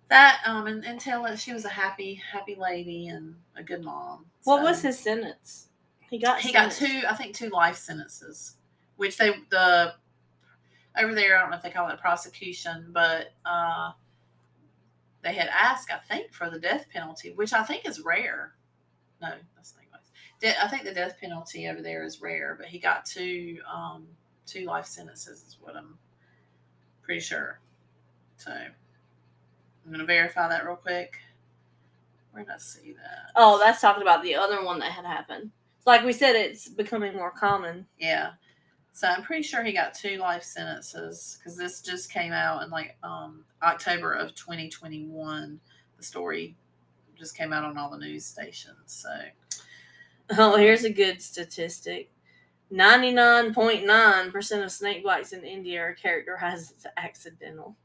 that 0.10 0.42
um, 0.46 0.68
and, 0.68 0.86
and 0.86 1.00
tell 1.00 1.26
her 1.26 1.36
she 1.38 1.54
was 1.54 1.66
a 1.66 1.70
happy 1.70 2.16
happy 2.32 2.56
lady 2.56 3.08
and 3.08 3.36
a 3.56 3.64
good 3.64 3.84
mom. 3.84 4.26
What 4.44 4.60
So- 4.60 4.64
was 4.64 4.82
his 4.82 5.00
sentence? 5.00 5.66
He 6.10 6.20
got 6.20 6.40
he 6.40 6.54
got 6.54 6.72
two, 6.72 7.02
I 7.10 7.16
think, 7.16 7.36
two 7.36 7.50
life 7.50 7.76
sentences, 7.76 8.56
which 8.96 9.18
they 9.18 9.32
the 9.50 9.94
over 10.98 11.14
there. 11.14 11.38
I 11.38 11.42
don't 11.42 11.50
know 11.52 11.58
if 11.58 11.64
they 11.64 11.70
call 11.70 11.90
it 11.90 12.00
prosecution, 12.00 12.92
but 12.94 13.34
uh, 13.46 13.92
they 15.22 15.34
had 15.34 15.50
asked, 15.50 15.92
I 15.92 15.98
think, 15.98 16.34
for 16.34 16.50
the 16.50 16.60
death 16.60 16.86
penalty, 16.94 17.34
which 17.36 17.52
I 17.52 17.62
think 17.64 17.86
is 17.86 18.00
rare. 18.00 18.54
No, 19.22 19.34
that's 19.58 19.74
not 19.76 19.82
what 19.82 19.84
it 19.84 19.87
was. 19.87 19.87
De- 20.40 20.64
I 20.64 20.68
think 20.68 20.84
the 20.84 20.94
death 20.94 21.18
penalty 21.20 21.68
over 21.68 21.82
there 21.82 22.04
is 22.04 22.22
rare, 22.22 22.56
but 22.58 22.68
he 22.68 22.80
got 22.80 23.06
two 23.06 23.60
um, 23.74 24.08
two 24.46 24.66
life 24.66 24.86
sentences, 24.86 25.44
is 25.44 25.58
what 25.62 25.76
I'm 25.76 25.98
pretty 27.02 27.22
sure. 27.22 27.60
So 28.38 28.52
I'm 28.52 29.92
gonna 29.92 30.06
verify 30.06 30.48
that 30.50 30.66
real 30.66 30.76
quick. 30.76 31.18
Where 32.32 32.44
did 32.44 32.54
I 32.54 32.58
see 32.58 32.94
that? 32.94 33.32
Oh, 33.36 33.58
that's 33.58 33.82
talking 33.82 34.04
about 34.04 34.22
the 34.24 34.36
other 34.36 34.64
one 34.64 34.80
that 34.80 34.92
had 34.92 35.06
happened. 35.06 35.52
Like 35.86 36.04
we 36.04 36.14
said, 36.14 36.36
it's 36.36 36.68
becoming 36.68 37.16
more 37.16 37.32
common. 37.32 37.88
Yeah. 37.98 38.32
So 38.92 39.08
I'm 39.08 39.24
pretty 39.24 39.44
sure 39.44 39.64
he 39.64 39.74
got 39.74 39.94
two 39.94 40.18
life 40.18 40.44
sentences 40.44 41.38
because 41.40 41.56
this 41.56 41.82
just 41.82 42.12
came 42.12 42.34
out 42.34 42.64
in 42.64 42.70
like 42.70 42.98
um, 43.04 43.46
October 43.64 44.14
of 44.14 44.36
2021. 44.36 45.60
The 45.98 46.04
story 46.04 46.56
just 47.18 47.38
came 47.38 47.54
out 47.54 47.64
on 47.64 47.78
all 47.78 47.90
the 47.90 47.98
news 47.98 48.26
stations. 48.26 48.76
So 48.86 49.10
Oh, 50.38 50.58
here's 50.58 50.84
a 50.84 50.90
good 50.90 51.22
statistic. 51.22 52.12
99.9% 52.74 54.64
of 54.64 54.72
snake 54.72 55.04
bites 55.04 55.32
in 55.32 55.46
India 55.46 55.82
are 55.82 55.94
characterized 55.94 56.74
as 56.78 56.88
accidental. 56.98 57.78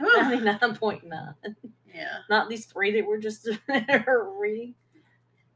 99.9. 0.00 1.34
yeah. 1.94 2.18
Not 2.28 2.48
these 2.48 2.66
three 2.66 2.90
that 2.92 3.06
we're 3.06 3.18
just 3.18 3.48
reading. 4.36 4.74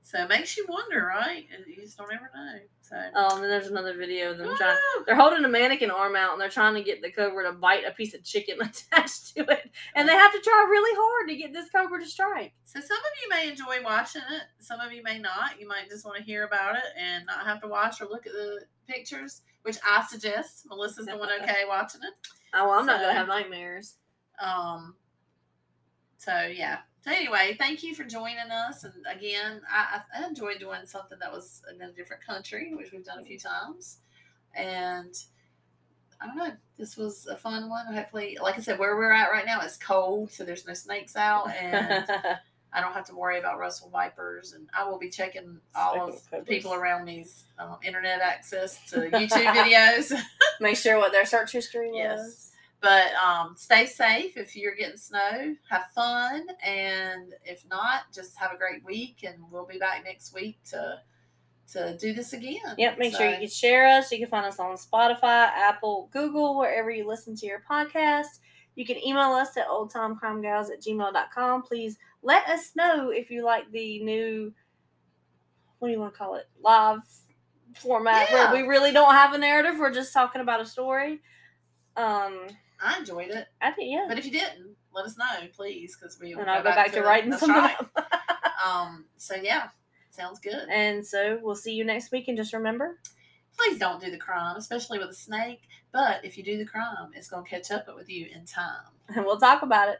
So 0.05 0.19
it 0.19 0.29
makes 0.29 0.57
you 0.57 0.67
wonder, 0.69 1.07
right? 1.07 1.47
You 1.67 1.77
just 1.81 1.97
don't 1.97 2.13
ever 2.13 2.29
know. 2.35 2.59
So 2.81 2.97
Oh, 3.15 3.37
and 3.37 3.43
then 3.43 3.51
there's 3.51 3.69
another 3.69 3.97
video 3.97 4.33
of 4.33 4.39
them 4.39 4.57
trying. 4.57 4.77
They're 5.07 5.15
holding 5.15 5.45
a 5.45 5.49
mannequin 5.49 5.93
arm 5.93 6.17
out 6.17 6.33
and 6.33 6.41
they're 6.41 6.49
trying 6.49 6.75
to 6.75 6.83
get 6.83 7.01
the 7.01 7.13
cobra 7.13 7.45
to 7.45 7.53
bite 7.53 7.85
a 7.87 7.93
piece 7.93 8.13
of 8.13 8.25
chicken 8.25 8.57
attached 8.61 9.35
to 9.37 9.49
it. 9.51 9.71
And 9.95 10.09
they 10.09 10.13
have 10.13 10.33
to 10.33 10.41
try 10.41 10.67
really 10.69 10.91
hard 11.01 11.29
to 11.29 11.37
get 11.37 11.53
this 11.53 11.71
cobra 11.71 12.01
to 12.01 12.07
strike. 12.07 12.53
So 12.65 12.81
some 12.81 12.99
of 12.99 13.13
you 13.23 13.29
may 13.31 13.49
enjoy 13.51 13.85
watching 13.85 14.23
it. 14.23 14.43
Some 14.59 14.81
of 14.81 14.93
you 14.93 15.05
may 15.05 15.19
not. 15.19 15.61
You 15.61 15.69
might 15.69 15.89
just 15.89 16.05
want 16.05 16.19
to 16.19 16.25
hear 16.25 16.45
about 16.45 16.75
it 16.77 16.85
and 16.99 17.25
not 17.27 17.47
have 17.47 17.61
to 17.63 17.69
watch 17.69 18.01
or 18.01 18.07
look 18.07 18.27
at 18.27 18.33
the 18.33 18.65
pictures, 18.89 19.43
which 19.63 19.79
I 19.89 20.05
suggest. 20.05 20.67
Melissa's 20.69 21.07
doing 21.07 21.21
okay 21.43 21.63
watching 21.69 22.01
it. 22.03 22.13
Oh, 22.55 22.69
well, 22.69 22.81
I'm 22.81 22.87
not 22.87 23.01
going 23.01 23.15
to 23.15 23.19
have 23.19 23.29
nightmares. 23.29 23.95
Um. 24.41 24.97
So 26.19 26.33
yeah. 26.53 26.79
So 27.05 27.11
anyway, 27.11 27.57
thank 27.59 27.83
you 27.83 27.95
for 27.97 28.05
joining 28.05 28.51
us. 28.51 28.85
And 28.85 28.95
again, 29.11 29.61
I, 29.69 30.03
I 30.17 30.27
enjoyed 30.27 30.61
doing 30.61 30.87
something 30.87 31.19
that 31.21 31.33
was 31.33 31.63
in 31.75 31.83
a 31.83 31.91
different 31.91 32.25
country, 32.25 32.73
which 32.75 32.93
we've 32.93 33.05
done 33.05 33.19
a 33.19 33.25
few 33.25 33.39
times. 33.39 33.99
And 34.55 35.13
I 36.21 36.27
don't 36.27 36.37
know. 36.37 36.53
This 36.79 36.97
was 36.97 37.27
a 37.27 37.37
fun 37.37 37.69
one. 37.69 37.93
Hopefully, 37.93 38.39
like 38.41 38.57
I 38.57 38.61
said, 38.61 38.79
where 38.79 38.97
we're 38.97 39.13
at 39.13 39.31
right 39.33 39.45
now, 39.45 39.61
it's 39.63 39.77
cold, 39.77 40.31
so 40.31 40.45
there's 40.45 40.67
no 40.67 40.75
snakes 40.75 41.17
out, 41.17 41.51
and 41.51 42.07
I 42.73 42.81
don't 42.81 42.93
have 42.93 43.07
to 43.07 43.17
worry 43.17 43.41
about 43.41 43.59
Russell 43.59 43.91
vipers. 43.91 44.53
And 44.53 44.69
I 44.77 44.89
will 44.89 44.99
be 44.99 45.11
checking 45.11 45.59
all 45.75 46.09
of 46.09 46.23
the 46.31 46.39
people 46.39 46.73
around 46.73 47.05
me's 47.05 47.45
um, 47.59 47.79
internet 47.85 48.21
access 48.21 48.79
to 48.91 49.01
YouTube 49.11 49.29
videos. 49.55 50.13
Make 50.61 50.77
sure 50.77 50.99
what 50.99 51.11
their 51.11 51.27
search 51.27 51.51
history 51.51 51.91
was. 51.91 51.97
Yes. 51.97 52.52
But 52.83 53.15
um, 53.15 53.55
stay 53.57 53.87
safe 53.87 54.37
if 54.37 54.57
you're 54.57 54.75
getting 54.75 54.97
snow. 54.97 55.55
Have 55.71 55.85
fun, 55.95 56.47
and 56.67 57.33
if 57.45 57.65
not, 57.71 58.13
just 58.13 58.37
have 58.37 58.53
a 58.53 58.59
great 58.59 58.85
week. 58.85 59.19
And 59.25 59.37
we'll 59.53 59.67
be 59.67 59.79
back 59.79 60.03
next 60.05 60.35
week 60.35 60.59
to 60.71 61.01
to 61.73 61.97
do 61.97 62.13
this 62.13 62.33
again. 62.33 62.59
Yep, 62.77 62.99
make 62.99 63.17
sure 63.17 63.31
you 63.31 63.39
can 63.39 63.49
share 63.49 63.87
us. 63.87 64.11
You 64.11 64.19
can 64.19 64.27
find 64.29 64.45
us 64.45 64.59
on 64.59 64.77
Spotify, 64.77 65.23
Apple, 65.49 66.11
Google, 66.13 66.59
wherever 66.59 66.91
you 66.91 67.07
listen 67.07 67.37
to 67.37 67.47
your 67.47 67.63
podcast. 67.71 68.41
You 68.75 68.85
can 68.85 68.99
email 68.99 69.31
us 69.31 69.57
at 69.57 69.69
oldtimecrimegals 69.69 70.71
at 70.71 70.83
gmail.com. 70.83 71.63
Please 71.63 71.99
let 72.23 72.47
us 72.49 72.73
know 72.77 73.11
if 73.11 73.31
you 73.31 73.45
like 73.45 73.71
the 73.71 74.03
new, 74.03 74.53
what 75.79 75.89
do 75.89 75.93
you 75.93 76.01
want 76.01 76.13
to 76.15 76.19
call 76.19 76.35
it, 76.35 76.49
live 76.63 76.99
format 77.77 78.29
Yeah. 78.31 78.53
where 78.53 78.63
we 78.63 78.69
really 78.69 78.93
don't 78.93 79.13
have 79.15 79.33
a 79.35 79.39
narrative. 79.39 79.79
We're 79.79 79.95
just 79.95 80.13
talking 80.13 80.41
about 80.43 80.61
a 80.61 80.67
story. 80.67 81.21
Um, 81.97 82.49
I 82.83 82.99
enjoyed 82.99 83.31
it, 83.31 83.47
I 83.61 83.71
think, 83.73 83.93
yeah. 83.93 84.07
but 84.09 84.19
if 84.19 84.25
you 84.25 84.33
didn't, 84.33 84.77
let 84.93 85.05
us 85.07 85.17
know, 85.17 85.47
please, 85.57 85.97
because 85.97 86.19
we 86.21 86.33
And 86.33 86.51
I'll 86.51 86.63
go 86.63 86.71
back 86.71 86.93
to 86.93 86.99
it. 86.99 87.05
writing 87.05 87.33
something 87.33 87.51
right. 87.57 87.77
Um. 88.65 89.07
So 89.17 89.35
yeah, 89.35 89.69
sounds 90.11 90.39
good. 90.39 90.69
and 90.71 91.05
so 91.05 91.39
we'll 91.43 91.57
see 91.57 91.73
you 91.73 91.85
next 91.85 92.13
week. 92.13 92.29
And 92.29 92.37
just 92.37 92.53
remember, 92.53 92.99
Please 93.59 93.79
don't 93.79 94.01
do 94.01 94.11
the 94.11 94.19
crime, 94.19 94.57
especially 94.57 94.99
with 94.99 95.11
a 95.11 95.15
snake. 95.15 95.63
But 95.93 96.25
if 96.25 96.39
you 96.39 96.45
do 96.45 96.57
the 96.59 96.65
crime, 96.65 97.11
it's 97.15 97.29
going 97.29 97.45
to 97.45 97.51
catch 97.51 97.71
up 97.71 97.87
with 97.95 98.09
you 98.09 98.29
in 98.35 98.47
time. 98.47 98.87
and 99.15 99.25
we'll 99.27 99.39
talk 99.39 99.63
about 99.63 99.89
it. 99.89 99.99